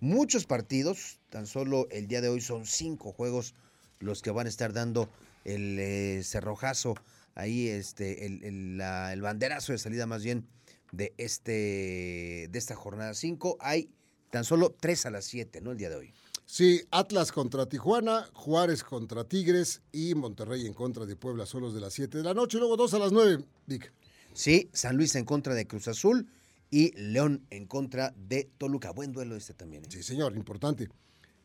muchos 0.00 0.44
partidos. 0.44 1.20
Tan 1.30 1.46
solo 1.46 1.88
el 1.90 2.06
día 2.06 2.20
de 2.20 2.28
hoy 2.28 2.40
son 2.40 2.66
cinco 2.66 3.12
juegos 3.12 3.54
los 4.00 4.22
que 4.22 4.30
van 4.30 4.46
a 4.46 4.50
estar 4.50 4.72
dando 4.72 5.08
el 5.44 5.78
eh, 5.78 6.22
cerrojazo, 6.22 6.94
ahí 7.34 7.68
este, 7.68 8.26
el, 8.26 8.78
banderazo 9.20 9.72
de 9.72 9.78
salida 9.78 10.06
más 10.06 10.22
bien 10.22 10.46
de, 10.92 11.14
este, 11.16 12.48
de 12.50 12.58
esta 12.58 12.74
jornada 12.74 13.14
5. 13.14 13.56
Hay 13.60 13.90
tan 14.30 14.44
solo 14.44 14.74
tres 14.78 15.06
a 15.06 15.10
las 15.10 15.24
7, 15.24 15.60
¿no? 15.62 15.72
El 15.72 15.78
día 15.78 15.88
de 15.88 15.96
hoy. 15.96 16.12
Sí, 16.44 16.82
Atlas 16.90 17.32
contra 17.32 17.66
Tijuana, 17.66 18.28
Juárez 18.32 18.82
contra 18.82 19.24
Tigres 19.24 19.82
y 19.92 20.14
Monterrey 20.14 20.66
en 20.66 20.72
contra 20.74 21.04
de 21.04 21.16
Puebla, 21.16 21.44
solos 21.44 21.74
de 21.74 21.80
las 21.80 21.92
7 21.92 22.18
de 22.18 22.24
la 22.24 22.34
noche. 22.34 22.58
Luego 22.58 22.76
dos 22.76 22.94
a 22.94 22.98
las 22.98 23.12
9, 23.12 23.44
Vic. 23.66 23.92
Sí, 24.38 24.70
San 24.72 24.96
Luis 24.96 25.16
en 25.16 25.24
contra 25.24 25.52
de 25.52 25.66
Cruz 25.66 25.88
Azul 25.88 26.28
y 26.70 26.92
León 26.92 27.44
en 27.50 27.66
contra 27.66 28.14
de 28.16 28.48
Toluca. 28.56 28.92
Buen 28.92 29.10
duelo 29.10 29.34
este 29.34 29.52
también. 29.52 29.82
¿eh? 29.82 29.88
Sí, 29.90 30.04
señor, 30.04 30.36
importante. 30.36 30.88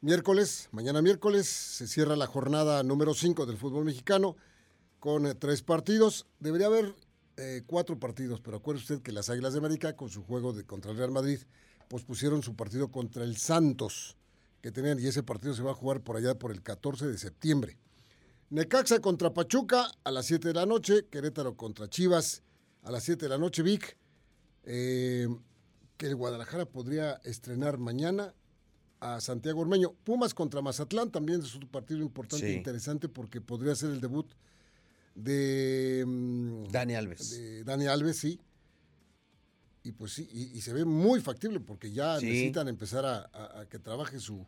Miércoles, 0.01 0.69
mañana 0.71 1.01
miércoles, 1.01 1.47
se 1.47 1.87
cierra 1.87 2.15
la 2.15 2.27
jornada 2.27 2.83
número 2.83 3.15
5 3.15 3.47
del 3.47 3.57
fútbol 3.57 3.85
mexicano 3.85 4.35
con 4.99 5.25
eh, 5.25 5.33
tres 5.33 5.63
partidos. 5.63 6.27
Debería 6.39 6.67
haber 6.67 6.93
eh, 7.37 7.63
cuatro 7.65 7.99
partidos, 7.99 8.41
pero 8.41 8.57
acuerde 8.57 8.81
usted 8.81 9.01
que 9.01 9.11
las 9.11 9.27
Águilas 9.27 9.53
de 9.53 9.59
América, 9.59 9.95
con 9.95 10.11
su 10.11 10.21
juego 10.21 10.53
de 10.53 10.63
contra 10.63 10.91
el 10.91 10.97
Real 10.97 11.09
Madrid, 11.09 11.39
pospusieron 11.87 12.43
su 12.43 12.55
partido 12.55 12.91
contra 12.91 13.23
el 13.23 13.37
Santos 13.37 14.17
que 14.61 14.71
tenían 14.71 14.99
y 14.99 15.07
ese 15.07 15.23
partido 15.23 15.55
se 15.55 15.63
va 15.63 15.71
a 15.71 15.75
jugar 15.75 16.01
por 16.01 16.15
allá 16.15 16.37
por 16.37 16.51
el 16.51 16.61
14 16.61 17.07
de 17.07 17.17
septiembre. 17.17 17.75
Necaxa 18.51 18.99
contra 18.99 19.33
Pachuca 19.33 19.89
a 20.03 20.11
las 20.11 20.27
7 20.27 20.49
de 20.49 20.53
la 20.53 20.67
noche, 20.67 21.07
Querétaro 21.09 21.57
contra 21.57 21.89
Chivas 21.89 22.43
a 22.83 22.91
las 22.91 23.03
7 23.03 23.25
de 23.25 23.29
la 23.29 23.37
noche, 23.37 23.63
Vic, 23.63 23.97
eh, 24.65 25.27
que 25.97 26.07
el 26.07 26.15
Guadalajara 26.15 26.65
podría 26.65 27.13
estrenar 27.23 27.77
mañana 27.77 28.33
a 28.99 29.19
Santiago 29.21 29.61
Ormeño. 29.61 29.93
Pumas 30.03 30.33
contra 30.33 30.61
Mazatlán 30.61 31.11
también 31.11 31.41
es 31.41 31.55
un 31.55 31.67
partido 31.67 32.01
importante 32.01 32.47
e 32.47 32.53
interesante 32.53 33.09
porque 33.09 33.41
podría 33.41 33.75
ser 33.75 33.91
el 33.91 34.01
debut 34.01 34.31
de 35.15 36.03
mm, 36.05 36.71
Dani 36.71 36.95
Alves. 36.95 37.31
De 37.31 37.63
Dani 37.63 37.87
Alves, 37.87 38.17
sí 38.17 38.39
y 39.83 39.91
pues 39.91 40.13
sí, 40.13 40.27
y, 40.31 40.61
se 40.61 40.71
ve 40.71 40.85
muy 40.85 41.19
factible 41.19 41.59
porque 41.59 41.91
ya 41.91 42.15
necesitan 42.15 42.69
empezar 42.69 43.05
a, 43.05 43.65
que 43.69 43.79
trabaje 43.79 44.17
su, 44.19 44.45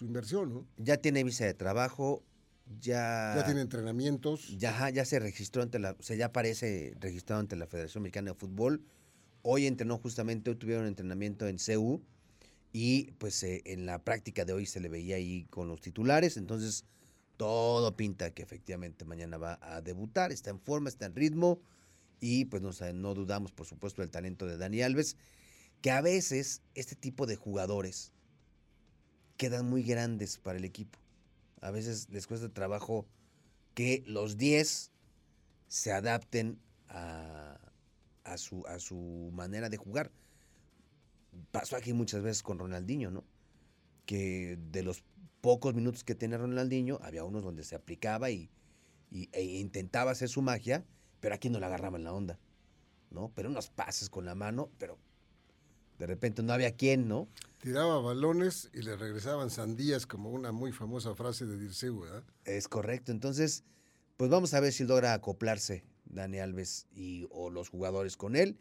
inversión, 0.00 0.54
¿no? 0.54 0.66
Ya 0.78 0.96
tiene 0.96 1.22
visa 1.22 1.44
de 1.44 1.52
trabajo, 1.52 2.24
ya... 2.80 3.34
Ya 3.36 3.44
tiene 3.44 3.60
entrenamientos. 3.60 4.56
Ya, 4.58 4.90
ya 4.90 5.04
se 5.04 5.18
registró 5.18 5.62
ante 5.62 5.78
la... 5.78 5.96
O 5.98 6.02
sea, 6.02 6.16
ya 6.16 6.26
aparece 6.26 6.94
registrado 7.00 7.40
ante 7.40 7.56
la 7.56 7.66
Federación 7.66 8.02
Mexicana 8.02 8.32
de 8.32 8.38
Fútbol. 8.38 8.84
Hoy 9.42 9.66
entrenó 9.66 9.98
justamente, 9.98 10.50
hoy 10.50 10.56
tuvieron 10.56 10.86
entrenamiento 10.86 11.48
en 11.48 11.56
CU 11.56 12.02
y 12.72 13.12
pues 13.12 13.42
eh, 13.42 13.62
en 13.64 13.86
la 13.86 14.02
práctica 14.04 14.44
de 14.44 14.52
hoy 14.52 14.66
se 14.66 14.80
le 14.80 14.88
veía 14.88 15.16
ahí 15.16 15.46
con 15.50 15.68
los 15.68 15.80
titulares, 15.80 16.36
entonces 16.36 16.84
todo 17.36 17.96
pinta 17.96 18.32
que 18.32 18.42
efectivamente 18.42 19.04
mañana 19.04 19.38
va 19.38 19.58
a 19.62 19.80
debutar, 19.80 20.30
está 20.30 20.50
en 20.50 20.60
forma, 20.60 20.88
está 20.88 21.06
en 21.06 21.14
ritmo 21.14 21.60
y 22.20 22.44
pues 22.44 22.62
no, 22.62 22.70
no 22.92 23.14
dudamos, 23.14 23.52
por 23.52 23.66
supuesto, 23.66 24.02
del 24.02 24.10
talento 24.10 24.46
de 24.46 24.58
Dani 24.58 24.82
Alves, 24.82 25.16
que 25.80 25.90
a 25.90 26.02
veces 26.02 26.62
este 26.74 26.94
tipo 26.94 27.26
de 27.26 27.36
jugadores 27.36 28.12
quedan 29.36 29.68
muy 29.68 29.82
grandes 29.82 30.36
para 30.36 30.58
el 30.58 30.64
equipo. 30.64 30.98
A 31.60 31.70
veces 31.70 32.08
les 32.10 32.26
cuesta 32.26 32.48
trabajo 32.48 33.06
que 33.74 34.02
los 34.06 34.36
10 34.36 34.90
se 35.68 35.92
adapten 35.92 36.58
a, 36.88 37.58
a, 38.24 38.38
su, 38.38 38.66
a 38.66 38.78
su 38.78 39.30
manera 39.32 39.68
de 39.68 39.76
jugar. 39.76 40.10
Pasó 41.52 41.76
aquí 41.76 41.92
muchas 41.92 42.22
veces 42.22 42.42
con 42.42 42.58
Ronaldinho, 42.58 43.10
¿no? 43.10 43.24
Que 44.06 44.58
de 44.72 44.82
los 44.82 45.04
pocos 45.40 45.74
minutos 45.74 46.04
que 46.04 46.14
tiene 46.14 46.36
Ronaldinho, 46.36 46.98
había 47.02 47.24
unos 47.24 47.42
donde 47.42 47.64
se 47.64 47.76
aplicaba 47.76 48.30
y, 48.30 48.50
e 49.10 49.42
intentaba 49.42 50.10
hacer 50.10 50.28
su 50.28 50.42
magia 50.42 50.84
pero 51.20 51.34
aquí 51.34 51.50
no 51.50 51.60
le 51.60 51.66
agarraban 51.66 52.02
la 52.02 52.12
onda, 52.12 52.38
¿no? 53.10 53.30
Pero 53.34 53.50
unos 53.50 53.70
pases 53.70 54.10
con 54.10 54.24
la 54.24 54.34
mano, 54.34 54.70
pero 54.78 54.98
de 56.00 56.06
repente 56.06 56.42
no 56.42 56.54
había 56.54 56.72
quien, 56.72 57.08
¿no? 57.08 57.28
Tiraba 57.60 58.00
balones 58.00 58.70
y 58.72 58.80
le 58.80 58.96
regresaban 58.96 59.50
sandías, 59.50 60.06
como 60.06 60.30
una 60.30 60.50
muy 60.50 60.72
famosa 60.72 61.14
frase 61.14 61.44
de 61.44 61.58
Dirceu, 61.58 62.00
¿verdad? 62.00 62.24
Es 62.46 62.68
correcto. 62.68 63.12
Entonces, 63.12 63.64
pues 64.16 64.30
vamos 64.30 64.54
a 64.54 64.60
ver 64.60 64.72
si 64.72 64.84
logra 64.84 65.12
acoplarse 65.12 65.84
Dani 66.06 66.38
Alves 66.38 66.86
y, 66.90 67.28
o 67.30 67.50
los 67.50 67.68
jugadores 67.68 68.16
con 68.16 68.34
él 68.34 68.56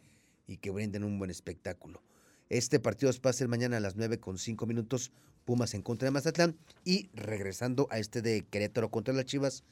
y 0.48 0.58
que 0.58 0.70
brinden 0.70 1.06
un 1.06 1.18
buen 1.18 1.32
espectáculo. 1.32 2.04
Este 2.50 2.82
partido 2.82 3.10
va 3.26 3.30
a 3.30 3.34
ser 3.34 3.48
mañana 3.48 3.78
a 3.78 3.80
las 3.80 3.96
9 3.96 4.20
con 4.20 4.38
5 4.38 4.66
minutos, 4.66 5.14
Pumas 5.46 5.74
en 5.74 5.82
contra 5.82 6.08
de 6.08 6.12
Mazatlán. 6.12 6.58
Y 6.84 7.10
regresando 7.14 7.88
a 7.90 8.00
este 8.00 8.22
de 8.22 8.42
Querétaro 8.42 8.92
contra 8.92 9.14
las 9.14 9.26
Chivas, 9.26 9.64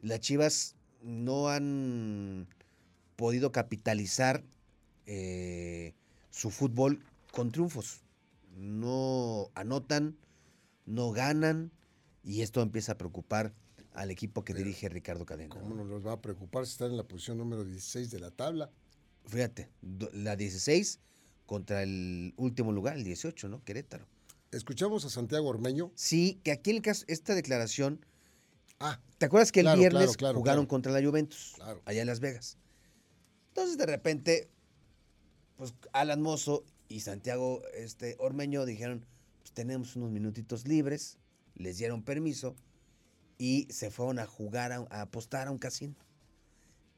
las 0.00 0.20
Chivas 0.20 0.74
no 1.02 1.50
han 1.50 2.48
podido 3.16 3.52
capitalizar 3.52 4.42
eh, 5.04 5.92
su 6.34 6.50
fútbol 6.50 7.00
con 7.32 7.52
triunfos. 7.52 8.02
No 8.56 9.50
anotan, 9.54 10.16
no 10.86 11.12
ganan 11.12 11.70
y 12.22 12.42
esto 12.42 12.60
empieza 12.60 12.92
a 12.92 12.98
preocupar 12.98 13.54
al 13.92 14.10
equipo 14.10 14.44
que 14.44 14.54
dirige 14.54 14.88
Ricardo 14.88 15.24
Cadena. 15.24 15.54
¿Cómo 15.54 15.74
no 15.74 15.84
los 15.84 16.04
va 16.04 16.12
a 16.12 16.20
preocupar 16.20 16.66
si 16.66 16.72
están 16.72 16.90
en 16.90 16.96
la 16.96 17.04
posición 17.04 17.38
número 17.38 17.64
16 17.64 18.10
de 18.10 18.18
la 18.18 18.30
tabla? 18.30 18.70
Fíjate, 19.26 19.70
la 20.12 20.36
16 20.36 21.00
contra 21.46 21.82
el 21.82 22.34
último 22.36 22.72
lugar, 22.72 22.96
el 22.96 23.04
18, 23.04 23.48
¿no? 23.48 23.62
Querétaro. 23.64 24.06
Escuchamos 24.50 25.04
a 25.04 25.10
Santiago 25.10 25.48
Ormeño. 25.48 25.92
Sí, 25.94 26.40
que 26.42 26.52
aquí 26.52 26.70
el 26.70 26.82
caso, 26.82 27.04
esta 27.08 27.34
declaración 27.34 28.04
Ah, 28.80 29.00
¿te 29.18 29.26
acuerdas 29.26 29.52
que 29.52 29.60
el 29.60 29.78
viernes 29.78 30.16
jugaron 30.16 30.66
contra 30.66 30.92
la 30.92 31.02
Juventus? 31.02 31.54
Allá 31.84 32.00
en 32.00 32.06
Las 32.06 32.20
Vegas. 32.20 32.58
Entonces, 33.48 33.78
de 33.78 33.86
repente, 33.86 34.50
pues 35.56 35.74
Alan 35.92 36.20
Mozo 36.20 36.64
y 36.88 37.00
Santiago 37.00 37.62
este, 37.74 38.16
Ormeño 38.18 38.64
dijeron, 38.64 39.06
pues 39.40 39.52
tenemos 39.52 39.96
unos 39.96 40.10
minutitos 40.10 40.66
libres, 40.66 41.18
les 41.54 41.78
dieron 41.78 42.02
permiso 42.02 42.56
y 43.38 43.66
se 43.70 43.90
fueron 43.90 44.18
a 44.18 44.26
jugar, 44.26 44.72
a, 44.72 44.86
apostar 45.00 45.48
a 45.48 45.50
un 45.50 45.58
casino. 45.58 45.94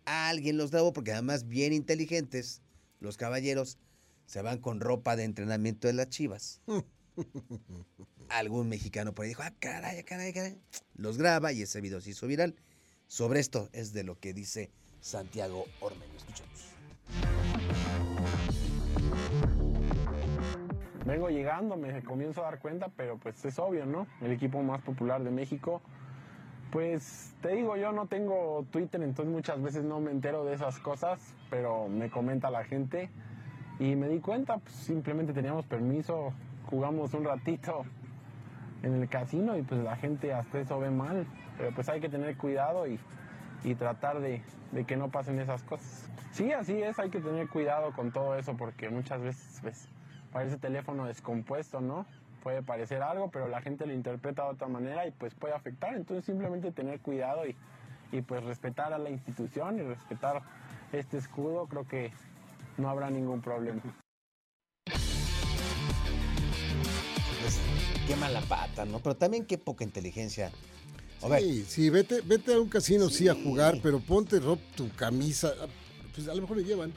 Alguien 0.04 0.56
los 0.56 0.70
daba 0.70 0.92
porque 0.92 1.12
además 1.12 1.48
bien 1.48 1.72
inteligentes, 1.72 2.62
los 3.00 3.16
caballeros 3.16 3.78
se 4.26 4.42
van 4.42 4.58
con 4.58 4.80
ropa 4.80 5.16
de 5.16 5.24
entrenamiento 5.24 5.88
de 5.88 5.94
las 5.94 6.08
chivas. 6.08 6.60
algún 8.28 8.68
mexicano 8.68 9.14
por 9.14 9.24
ahí 9.24 9.30
dijo, 9.30 9.42
ah, 9.42 9.54
caray, 9.58 10.02
caray, 10.04 10.32
caray. 10.32 10.58
Los 10.94 11.18
graba 11.18 11.52
y 11.52 11.62
ese 11.62 11.80
video 11.80 12.00
se 12.00 12.10
hizo 12.10 12.26
viral. 12.26 12.54
Sobre 13.06 13.40
esto 13.40 13.68
es 13.72 13.92
de 13.92 14.04
lo 14.04 14.18
que 14.18 14.34
dice 14.34 14.70
Santiago 15.00 15.66
Ormeño. 15.80 16.16
Escuchemos. 16.16 17.35
Vengo 21.06 21.30
llegando, 21.30 21.76
me 21.76 22.02
comienzo 22.02 22.40
a 22.40 22.50
dar 22.50 22.58
cuenta, 22.58 22.88
pero 22.96 23.16
pues 23.16 23.44
es 23.44 23.60
obvio, 23.60 23.86
¿no? 23.86 24.08
El 24.20 24.32
equipo 24.32 24.60
más 24.60 24.82
popular 24.82 25.22
de 25.22 25.30
México. 25.30 25.80
Pues 26.72 27.32
te 27.40 27.54
digo, 27.54 27.76
yo 27.76 27.92
no 27.92 28.06
tengo 28.06 28.66
Twitter, 28.72 29.00
entonces 29.00 29.32
muchas 29.32 29.62
veces 29.62 29.84
no 29.84 30.00
me 30.00 30.10
entero 30.10 30.44
de 30.44 30.54
esas 30.54 30.80
cosas, 30.80 31.20
pero 31.48 31.86
me 31.86 32.10
comenta 32.10 32.50
la 32.50 32.64
gente 32.64 33.08
y 33.78 33.94
me 33.94 34.08
di 34.08 34.18
cuenta, 34.18 34.58
pues 34.58 34.74
simplemente 34.74 35.32
teníamos 35.32 35.64
permiso, 35.66 36.32
jugamos 36.68 37.14
un 37.14 37.24
ratito 37.24 37.84
en 38.82 39.00
el 39.00 39.08
casino 39.08 39.56
y 39.56 39.62
pues 39.62 39.80
la 39.84 39.94
gente 39.94 40.34
hasta 40.34 40.58
eso 40.58 40.80
ve 40.80 40.90
mal. 40.90 41.24
Pero 41.56 41.72
pues 41.72 41.88
hay 41.88 42.00
que 42.00 42.08
tener 42.08 42.36
cuidado 42.36 42.88
y, 42.88 42.98
y 43.62 43.76
tratar 43.76 44.18
de, 44.18 44.42
de, 44.72 44.84
que 44.84 44.96
no 44.96 45.08
pasen 45.08 45.38
esas 45.38 45.62
cosas. 45.62 46.10
Sí, 46.32 46.50
así 46.50 46.82
es, 46.82 46.98
hay 46.98 47.10
que 47.10 47.20
tener 47.20 47.48
cuidado 47.48 47.92
con 47.92 48.10
todo 48.10 48.34
eso 48.36 48.56
porque 48.56 48.90
muchas 48.90 49.20
veces 49.20 49.60
pues, 49.62 49.88
parece 50.32 50.58
teléfono 50.58 51.06
descompuesto, 51.06 51.80
¿no? 51.80 52.06
Puede 52.42 52.62
parecer 52.62 53.02
algo, 53.02 53.30
pero 53.30 53.48
la 53.48 53.60
gente 53.60 53.86
lo 53.86 53.92
interpreta 53.92 54.44
de 54.44 54.50
otra 54.50 54.68
manera 54.68 55.06
y 55.06 55.10
pues 55.10 55.34
puede 55.34 55.54
afectar. 55.54 55.94
Entonces 55.94 56.24
simplemente 56.24 56.70
tener 56.72 57.00
cuidado 57.00 57.46
y, 57.46 57.56
y 58.12 58.22
pues 58.22 58.44
respetar 58.44 58.92
a 58.92 58.98
la 58.98 59.10
institución 59.10 59.78
y 59.78 59.82
respetar 59.82 60.42
este 60.92 61.18
escudo, 61.18 61.66
creo 61.66 61.86
que 61.86 62.12
no 62.78 62.88
habrá 62.88 63.10
ningún 63.10 63.40
problema. 63.40 63.82
Pues, 67.40 67.60
qué 68.06 68.16
mala 68.16 68.40
pata, 68.42 68.84
¿no? 68.84 69.00
Pero 69.00 69.16
también 69.16 69.44
qué 69.46 69.58
poca 69.58 69.84
inteligencia. 69.84 70.50
A 71.22 71.28
ver. 71.28 71.40
Sí, 71.42 71.64
sí, 71.64 71.90
vete, 71.90 72.20
vete 72.22 72.54
a 72.54 72.60
un 72.60 72.68
casino, 72.68 73.08
sí. 73.08 73.18
sí, 73.18 73.28
a 73.28 73.34
jugar, 73.34 73.78
pero 73.82 74.00
ponte 74.00 74.38
ropa, 74.38 74.62
tu 74.76 74.90
camisa. 74.90 75.52
Pues 76.14 76.28
a 76.28 76.34
lo 76.34 76.42
mejor 76.42 76.58
le 76.58 76.64
llevan. 76.64 76.92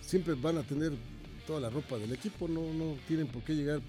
Siempre 0.00 0.34
van 0.34 0.58
a 0.58 0.62
tener 0.62 0.92
toda 1.46 1.60
la 1.60 1.70
ropa 1.70 1.98
del 1.98 2.12
equipo, 2.12 2.48
no, 2.48 2.72
no 2.72 2.96
tienen 3.06 3.26
por 3.26 3.42
qué 3.42 3.54
llegar 3.54 3.80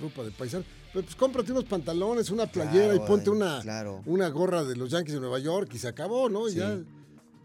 ropa 0.00 0.22
de 0.22 0.30
paisano. 0.30 0.64
Pero 0.92 1.04
pues 1.04 1.16
cómprate 1.16 1.52
unos 1.52 1.64
pantalones, 1.64 2.30
una 2.30 2.46
playera 2.46 2.94
claro, 2.94 3.04
y 3.04 3.06
ponte 3.06 3.30
una, 3.30 3.60
claro. 3.60 4.02
una 4.06 4.28
gorra 4.28 4.64
de 4.64 4.76
los 4.76 4.90
Yankees 4.90 5.14
de 5.14 5.20
Nueva 5.20 5.38
York 5.38 5.70
y 5.74 5.78
se 5.78 5.88
acabó, 5.88 6.28
¿no? 6.28 6.48
Sí. 6.48 6.56
Ya. 6.56 6.78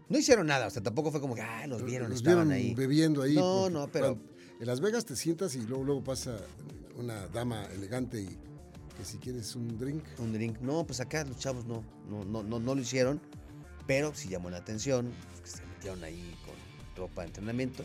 No 0.08 0.18
hicieron 0.18 0.46
nada, 0.46 0.66
o 0.66 0.70
sea, 0.70 0.82
tampoco 0.82 1.10
fue 1.10 1.20
como 1.20 1.34
que, 1.34 1.42
ah, 1.42 1.66
los 1.66 1.82
vieron, 1.82 2.10
los 2.10 2.18
estaban 2.18 2.48
vieron 2.48 2.52
ahí. 2.52 2.74
bebiendo 2.74 3.22
ahí. 3.22 3.34
No, 3.34 3.70
no, 3.70 3.88
pero. 3.88 4.18
En 4.60 4.66
Las 4.66 4.80
Vegas 4.80 5.04
te 5.04 5.16
sientas 5.16 5.56
y 5.56 5.62
luego, 5.62 5.82
luego 5.82 6.04
pasa 6.04 6.36
una 6.96 7.26
dama 7.28 7.66
elegante 7.74 8.22
y 8.22 8.38
que 8.96 9.04
si 9.04 9.18
quieres 9.18 9.56
un 9.56 9.78
drink. 9.78 10.04
Un 10.18 10.32
drink. 10.32 10.60
No, 10.60 10.86
pues 10.86 11.00
acá 11.00 11.24
los 11.24 11.38
chavos 11.38 11.66
no, 11.66 11.84
no, 12.08 12.24
no, 12.24 12.42
no, 12.42 12.60
no 12.60 12.74
lo 12.74 12.80
hicieron, 12.80 13.20
pero 13.86 14.14
sí 14.14 14.28
llamó 14.28 14.50
la 14.50 14.58
atención, 14.58 15.12
pues 15.30 15.40
que 15.40 15.58
se 15.58 15.66
metieron 15.66 16.04
ahí 16.04 16.36
con 16.44 16.54
ropa 16.96 17.22
de 17.22 17.28
entrenamiento. 17.28 17.84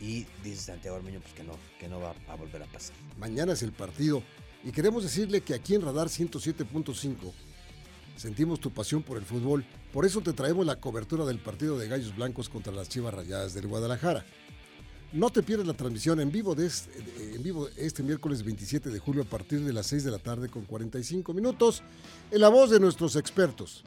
Y 0.00 0.26
dice 0.42 0.62
Santiago 0.62 0.96
Armeño 0.96 1.20
pues 1.20 1.34
que 1.34 1.44
no, 1.44 1.52
que 1.78 1.88
no 1.88 2.00
va 2.00 2.14
a 2.28 2.34
volver 2.36 2.62
a 2.62 2.66
pasar. 2.66 2.96
Mañana 3.18 3.52
es 3.52 3.62
el 3.62 3.72
partido 3.72 4.22
y 4.64 4.72
queremos 4.72 5.02
decirle 5.02 5.42
que 5.42 5.54
aquí 5.54 5.74
en 5.74 5.82
Radar 5.82 6.08
107.5 6.08 7.16
sentimos 8.16 8.60
tu 8.60 8.70
pasión 8.70 9.02
por 9.02 9.18
el 9.18 9.24
fútbol. 9.24 9.64
Por 9.92 10.06
eso 10.06 10.20
te 10.20 10.32
traemos 10.32 10.64
la 10.64 10.76
cobertura 10.76 11.24
del 11.24 11.38
partido 11.38 11.78
de 11.78 11.88
Gallos 11.88 12.14
Blancos 12.16 12.48
contra 12.48 12.72
las 12.72 12.88
Chivas 12.88 13.14
Rayadas 13.14 13.54
del 13.54 13.66
Guadalajara. 13.66 14.24
No 15.12 15.30
te 15.30 15.42
pierdas 15.42 15.66
la 15.66 15.74
transmisión 15.74 16.20
en 16.20 16.30
vivo, 16.30 16.54
de 16.54 16.66
este, 16.66 16.90
en 17.34 17.42
vivo 17.42 17.68
este 17.76 18.02
miércoles 18.02 18.44
27 18.44 18.90
de 18.90 18.98
julio 19.00 19.22
a 19.22 19.24
partir 19.24 19.60
de 19.60 19.72
las 19.72 19.88
6 19.88 20.04
de 20.04 20.10
la 20.12 20.18
tarde 20.18 20.48
con 20.48 20.64
45 20.64 21.34
minutos 21.34 21.82
en 22.30 22.40
la 22.40 22.48
voz 22.48 22.70
de 22.70 22.78
nuestros 22.78 23.16
expertos. 23.16 23.82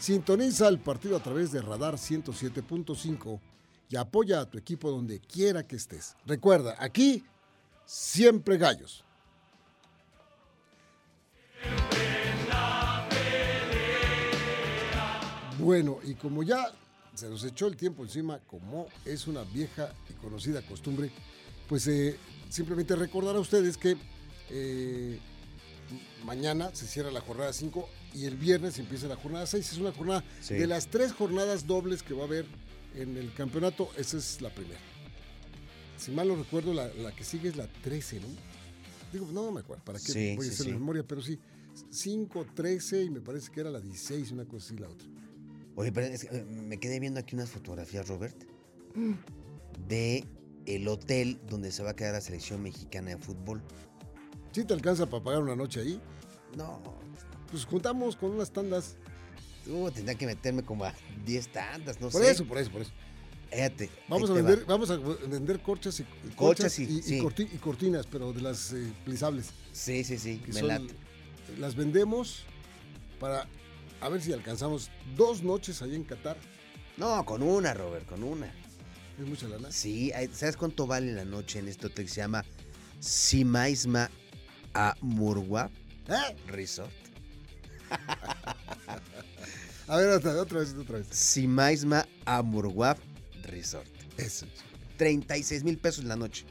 Sintoniza 0.00 0.66
el 0.66 0.80
partido 0.80 1.16
a 1.16 1.22
través 1.22 1.52
de 1.52 1.62
Radar 1.62 1.94
107.5 1.94 3.38
y 3.90 3.96
apoya 3.96 4.40
a 4.40 4.46
tu 4.50 4.58
equipo 4.58 4.90
donde 4.90 5.20
quiera 5.20 5.66
que 5.66 5.76
estés. 5.76 6.16
Recuerda, 6.26 6.76
aquí 6.78 7.24
siempre 7.86 8.58
gallos. 8.58 9.04
Bueno, 15.58 15.98
y 16.04 16.14
como 16.14 16.42
ya 16.42 16.72
se 17.14 17.28
nos 17.28 17.42
echó 17.44 17.66
el 17.66 17.76
tiempo 17.76 18.04
encima, 18.04 18.38
como 18.46 18.86
es 19.04 19.26
una 19.26 19.42
vieja 19.42 19.92
y 20.08 20.12
conocida 20.14 20.62
costumbre, 20.62 21.10
pues 21.68 21.86
eh, 21.88 22.16
simplemente 22.48 22.94
recordar 22.94 23.34
a 23.36 23.40
ustedes 23.40 23.76
que 23.76 23.96
eh, 24.50 25.18
mañana 26.24 26.70
se 26.74 26.86
cierra 26.86 27.10
la 27.10 27.20
jornada 27.20 27.52
5 27.52 27.88
y 28.14 28.26
el 28.26 28.36
viernes 28.36 28.78
empieza 28.78 29.08
la 29.08 29.16
jornada 29.16 29.46
6. 29.46 29.72
Es 29.72 29.78
una 29.78 29.92
jornada 29.92 30.22
Sí. 30.40 30.54
de 30.54 30.66
las 30.68 30.86
tres 30.88 31.12
jornadas 31.12 31.66
dobles 31.66 32.02
que 32.04 32.14
va 32.14 32.22
a 32.22 32.26
haber 32.26 32.46
en 32.94 33.16
el 33.16 33.32
campeonato, 33.34 33.90
esa 33.96 34.16
es 34.18 34.40
la 34.40 34.50
primera. 34.50 34.80
Si 35.96 36.10
mal 36.12 36.28
no 36.28 36.36
recuerdo, 36.36 36.72
la, 36.74 36.88
la 36.94 37.14
que 37.14 37.24
sigue 37.24 37.48
es 37.48 37.56
la 37.56 37.66
13, 37.66 38.20
¿no? 38.20 38.26
Digo, 39.12 39.26
no 39.32 39.50
me 39.50 39.60
acuerdo, 39.60 39.84
¿para 39.84 39.98
qué 39.98 40.12
Sí, 40.12 40.36
voy 40.36 40.46
a 40.46 40.48
sí, 40.48 40.54
hacer 40.54 40.66
sí. 40.66 40.72
la 40.72 40.78
memoria? 40.78 41.02
Pero 41.06 41.20
sí, 41.22 41.38
5, 41.90 42.46
13 42.54 43.04
y 43.04 43.10
me 43.10 43.20
parece 43.20 43.50
que 43.50 43.60
era 43.60 43.70
la 43.70 43.80
16, 43.80 44.30
una 44.32 44.44
cosa 44.44 44.66
así 44.66 44.76
la 44.78 44.88
otra. 44.88 45.08
Oye, 45.76 45.92
pero 45.92 46.06
es 46.06 46.24
que, 46.24 46.36
eh, 46.36 46.44
me 46.44 46.78
quedé 46.78 46.98
viendo 47.00 47.20
aquí 47.20 47.34
unas 47.34 47.50
fotografías, 47.50 48.06
Robert, 48.08 48.36
de 49.88 50.24
el 50.66 50.86
hotel 50.88 51.40
donde 51.48 51.70
se 51.72 51.82
va 51.82 51.90
a 51.90 51.96
quedar 51.96 52.12
la 52.14 52.20
selección 52.20 52.62
mexicana 52.62 53.10
de 53.10 53.18
fútbol. 53.18 53.62
¿Sí 54.52 54.64
te 54.64 54.74
alcanza 54.74 55.08
para 55.08 55.22
pagar 55.22 55.42
una 55.42 55.56
noche 55.56 55.80
ahí? 55.80 56.00
No, 56.56 56.82
Pues 57.50 57.64
juntamos 57.64 58.16
con 58.16 58.30
unas 58.32 58.52
tandas. 58.52 58.96
Uh, 59.68 59.90
tendría 59.90 60.16
que 60.16 60.26
meterme 60.26 60.62
como 60.62 60.84
a 60.84 60.94
10 61.24 61.48
tantas, 61.48 62.00
no 62.00 62.08
Por 62.10 62.22
sé. 62.22 62.30
eso, 62.30 62.44
por 62.46 62.58
eso, 62.58 62.70
por 62.70 62.82
eso. 62.82 62.90
Fíjate, 63.50 63.88
Vamos 64.08 64.28
a 64.28 64.34
vender, 64.34 64.60
va. 64.60 64.64
vamos 64.66 64.90
a 64.90 64.96
vender 64.96 65.60
corchas 65.60 66.00
y, 66.00 66.04
Colchas 66.36 66.78
y- 66.78 66.84
y, 66.84 66.98
y 66.98 67.02
sí. 67.02 67.18
corti- 67.20 67.48
y 67.50 67.56
cortinas, 67.56 68.06
pero 68.06 68.32
de 68.34 68.42
las 68.42 68.72
eh, 68.74 68.92
plisables. 69.04 69.50
Sí, 69.72 70.04
sí, 70.04 70.18
sí, 70.18 70.36
que 70.38 70.52
me 70.52 70.60
son- 70.60 70.68
late. 70.68 70.94
las 71.58 71.74
vendemos 71.74 72.44
para 73.18 73.46
a 74.02 74.08
ver 74.10 74.20
si 74.20 74.32
alcanzamos 74.32 74.90
dos 75.16 75.42
noches 75.42 75.80
ahí 75.82 75.94
en 75.94 76.04
Qatar. 76.04 76.36
No, 76.98 77.24
con 77.24 77.42
una, 77.42 77.72
Robert, 77.74 78.06
con 78.06 78.22
una. 78.22 78.52
Es 79.18 79.26
mucha 79.26 79.48
lana. 79.48 79.72
Sí, 79.72 80.12
¿sabes 80.32 80.56
cuánto 80.56 80.86
vale 80.86 81.12
la 81.12 81.24
noche 81.24 81.58
en 81.58 81.68
este 81.68 81.86
hotel 81.86 82.04
que 82.04 82.10
se 82.12 82.20
llama 82.20 82.44
Simaisma 83.00 84.10
Amurwa 84.74 85.70
¿Eh? 86.08 86.36
Resort? 86.48 86.90
A 89.88 89.96
ver, 89.96 90.10
otra, 90.10 90.40
otra 90.40 90.60
vez, 90.60 90.74
otra 90.74 90.98
vez. 90.98 91.06
Simaisma 91.10 92.06
Amurwa 92.26 92.96
Resort. 93.44 93.86
Eso. 94.16 94.46
36 94.98 95.64
mil 95.64 95.78
pesos 95.78 96.04
la 96.04 96.16
noche. 96.16 96.44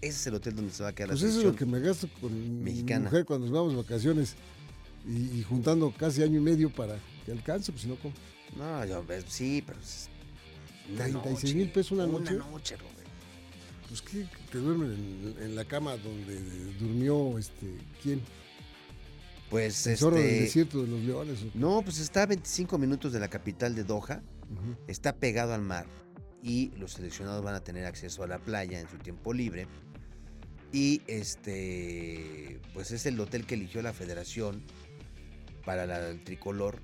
Ese 0.00 0.10
es 0.18 0.26
el 0.28 0.34
hotel 0.34 0.54
donde 0.56 0.72
se 0.72 0.82
va 0.82 0.90
a 0.90 0.94
quedar 0.94 1.10
Pues 1.10 1.22
la 1.22 1.28
eso 1.28 1.38
es 1.40 1.44
lo 1.44 1.54
que 1.56 1.66
me 1.66 1.80
gasto 1.80 2.08
con 2.20 2.62
Mexicana. 2.62 3.00
mi 3.00 3.04
mujer 3.06 3.24
cuando 3.24 3.46
nos 3.46 3.54
vamos 3.54 3.72
de 3.72 3.82
vacaciones 3.82 4.34
y, 5.06 5.38
y 5.38 5.42
juntando 5.42 5.92
casi 5.96 6.22
año 6.22 6.38
y 6.38 6.42
medio 6.42 6.70
para 6.70 6.98
que 7.24 7.32
alcance, 7.32 7.72
pues 7.72 7.82
si 7.82 7.88
no, 7.88 7.96
¿cómo? 7.96 8.14
No, 8.56 8.84
yo, 8.84 9.04
eh, 9.08 9.22
sí, 9.26 9.62
pero... 9.66 9.78
es 9.80 10.08
una 10.88 11.04
36 11.04 11.42
noche, 11.42 11.54
mil 11.56 11.70
pesos 11.72 11.92
una 11.92 12.04
Una 12.04 12.18
noche. 12.18 12.34
noche, 12.36 12.76
Robert. 12.76 12.96
Pues 13.88 14.02
que 14.02 14.26
te 14.52 14.58
duermen 14.58 14.92
en, 15.38 15.42
en 15.42 15.56
la 15.56 15.64
cama 15.64 15.96
donde 15.96 16.40
durmió 16.78 17.38
este 17.38 17.66
quién, 18.02 18.20
Pues 19.50 19.76
zorro 19.96 20.16
del 20.16 20.24
este... 20.26 20.40
desierto 20.42 20.82
de 20.82 20.88
los 20.88 21.00
leones. 21.00 21.38
No, 21.54 21.82
pues 21.82 21.98
está 21.98 22.22
a 22.22 22.26
25 22.26 22.78
minutos 22.78 23.12
de 23.12 23.20
la 23.20 23.28
capital 23.28 23.74
de 23.74 23.84
Doha. 23.84 24.22
Está 24.86 25.16
pegado 25.16 25.54
al 25.54 25.62
mar 25.62 25.86
y 26.42 26.70
los 26.78 26.92
seleccionados 26.92 27.42
van 27.44 27.54
a 27.54 27.60
tener 27.64 27.84
acceso 27.86 28.22
a 28.22 28.26
la 28.26 28.38
playa 28.38 28.80
en 28.80 28.88
su 28.88 28.98
tiempo 28.98 29.32
libre. 29.32 29.66
Y 30.72 31.02
este, 31.06 32.60
pues 32.74 32.90
es 32.90 33.06
el 33.06 33.18
hotel 33.20 33.46
que 33.46 33.54
eligió 33.54 33.82
la 33.82 33.92
federación 33.92 34.62
para 35.64 35.86
la- 35.86 36.08
el 36.10 36.22
tricolor, 36.22 36.80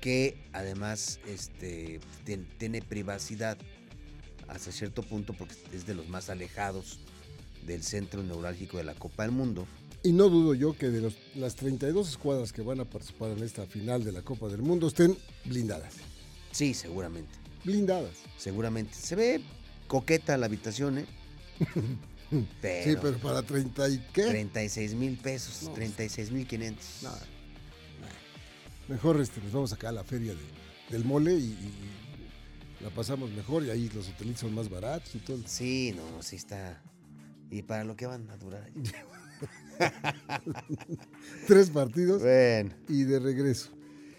que 0.00 0.48
además 0.52 1.20
este, 1.26 2.00
tien- 2.24 2.46
tiene 2.58 2.82
privacidad 2.82 3.58
hasta 4.48 4.70
cierto 4.72 5.02
punto 5.02 5.32
porque 5.32 5.54
es 5.72 5.86
de 5.86 5.94
los 5.94 6.08
más 6.08 6.28
alejados 6.30 7.00
del 7.66 7.82
centro 7.82 8.22
neurálgico 8.22 8.76
de 8.78 8.84
la 8.84 8.94
Copa 8.94 9.22
del 9.24 9.32
Mundo. 9.32 9.66
Y 10.04 10.12
no 10.12 10.28
dudo 10.28 10.54
yo 10.54 10.76
que 10.76 10.90
de 10.90 11.00
los- 11.00 11.16
las 11.34 11.56
32 11.56 12.08
escuadras 12.10 12.52
que 12.52 12.60
van 12.62 12.78
a 12.78 12.84
participar 12.84 13.30
en 13.30 13.42
esta 13.42 13.66
final 13.66 14.04
de 14.04 14.12
la 14.12 14.20
Copa 14.22 14.48
del 14.48 14.60
Mundo 14.62 14.86
estén 14.88 15.16
blindadas. 15.46 15.94
Sí, 16.52 16.74
seguramente, 16.74 17.32
Blindadas. 17.64 18.12
seguramente. 18.36 18.94
Se 18.94 19.16
ve 19.16 19.40
coqueta 19.88 20.36
la 20.36 20.46
habitación, 20.46 20.98
¿eh? 20.98 21.06
Pero, 22.60 22.84
Sí, 22.92 22.96
pero 23.00 23.16
para 23.18 23.42
30 23.42 23.88
y 23.88 23.98
qué. 24.12 24.24
36 24.26 24.94
mil 24.94 25.16
pesos, 25.16 25.62
No. 25.64 25.72
36 25.72 26.30
mil 26.30 26.46
500. 26.46 26.84
No, 27.02 27.10
no. 27.10 27.16
Mejor 28.88 29.20
este, 29.22 29.40
nos 29.40 29.52
vamos 29.52 29.72
acá 29.72 29.88
a 29.88 29.92
la 29.92 30.04
feria 30.04 30.34
de- 30.34 30.92
del 30.94 31.04
mole 31.06 31.32
y, 31.34 31.44
y 31.44 32.84
la 32.84 32.90
pasamos 32.90 33.30
mejor 33.30 33.64
y 33.64 33.70
ahí 33.70 33.88
los 33.94 34.06
hotelitos 34.08 34.40
son 34.42 34.54
más 34.54 34.68
baratos 34.68 35.14
y 35.14 35.18
todo. 35.20 35.38
Sí, 35.46 35.94
no, 35.96 36.22
sí 36.22 36.36
está. 36.36 36.82
¿Y 37.50 37.62
para 37.62 37.84
lo 37.84 37.96
que 37.96 38.04
van 38.06 38.28
a 38.30 38.36
durar? 38.36 38.70
Tres 41.46 41.70
partidos 41.70 42.22
bueno, 42.22 42.74
y 42.88 43.04
de 43.04 43.18
regreso. 43.18 43.70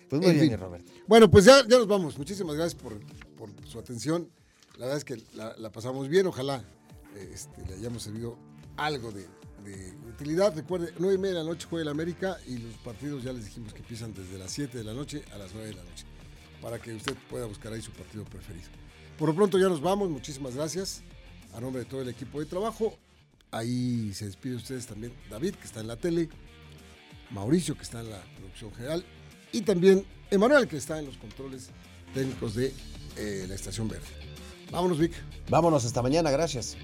pues 0.09 0.21
muy 0.21 0.31
En 0.31 0.37
bien, 0.39 0.49
fin. 0.51 0.59
Roberto. 0.59 0.91
Bueno, 1.07 1.29
pues 1.29 1.45
ya, 1.45 1.61
ya 1.67 1.77
nos 1.77 1.87
vamos. 1.87 2.17
Muchísimas 2.17 2.55
gracias 2.55 2.81
por, 2.81 2.99
por 3.37 3.49
su 3.67 3.79
atención. 3.79 4.29
La 4.77 4.85
verdad 4.87 4.97
es 4.97 5.05
que 5.05 5.17
la, 5.35 5.55
la 5.57 5.71
pasamos 5.71 6.07
bien. 6.09 6.27
Ojalá 6.27 6.63
eh, 7.15 7.31
este, 7.33 7.65
le 7.67 7.75
hayamos 7.75 8.03
servido 8.03 8.37
algo 8.77 9.11
de, 9.11 9.27
de 9.63 9.93
utilidad. 10.09 10.55
Recuerde, 10.55 10.93
9 10.99 11.15
y 11.15 11.17
media 11.17 11.37
de 11.37 11.43
la 11.43 11.49
noche 11.49 11.67
juega 11.69 11.83
el 11.83 11.89
América 11.89 12.37
y 12.47 12.57
los 12.57 12.75
partidos 12.77 13.23
ya 13.23 13.33
les 13.33 13.45
dijimos 13.45 13.73
que 13.73 13.79
empiezan 13.79 14.13
desde 14.13 14.37
las 14.37 14.51
7 14.51 14.77
de 14.77 14.83
la 14.83 14.93
noche 14.93 15.23
a 15.33 15.37
las 15.37 15.53
9 15.53 15.67
de 15.69 15.73
la 15.75 15.83
noche. 15.83 16.05
Para 16.61 16.79
que 16.79 16.93
usted 16.93 17.15
pueda 17.29 17.45
buscar 17.45 17.73
ahí 17.73 17.81
su 17.81 17.91
partido 17.91 18.23
preferido. 18.25 18.67
Por 19.17 19.29
lo 19.29 19.35
pronto 19.35 19.57
ya 19.57 19.69
nos 19.69 19.81
vamos. 19.81 20.09
Muchísimas 20.09 20.55
gracias. 20.55 21.03
A 21.53 21.61
nombre 21.61 21.83
de 21.83 21.89
todo 21.89 22.01
el 22.01 22.09
equipo 22.09 22.39
de 22.39 22.47
trabajo. 22.47 22.97
Ahí 23.55 24.13
se 24.13 24.25
despide 24.25 24.55
ustedes 24.55 24.85
también 24.85 25.13
David, 25.29 25.55
que 25.55 25.65
está 25.65 25.79
en 25.79 25.87
la 25.87 25.95
tele, 25.95 26.27
Mauricio, 27.31 27.75
que 27.75 27.83
está 27.83 28.01
en 28.01 28.09
la 28.09 28.21
producción 28.35 28.73
general, 28.73 29.05
y 29.53 29.61
también 29.61 30.05
Emanuel, 30.29 30.67
que 30.67 30.75
está 30.75 30.99
en 30.99 31.05
los 31.05 31.15
controles 31.15 31.69
técnicos 32.13 32.55
de 32.55 32.73
eh, 33.15 33.45
la 33.47 33.55
Estación 33.55 33.87
Verde. 33.87 34.07
Vámonos, 34.71 34.99
Vic. 34.99 35.13
Vámonos, 35.47 35.85
hasta 35.85 36.01
mañana, 36.01 36.31
gracias. 36.31 36.75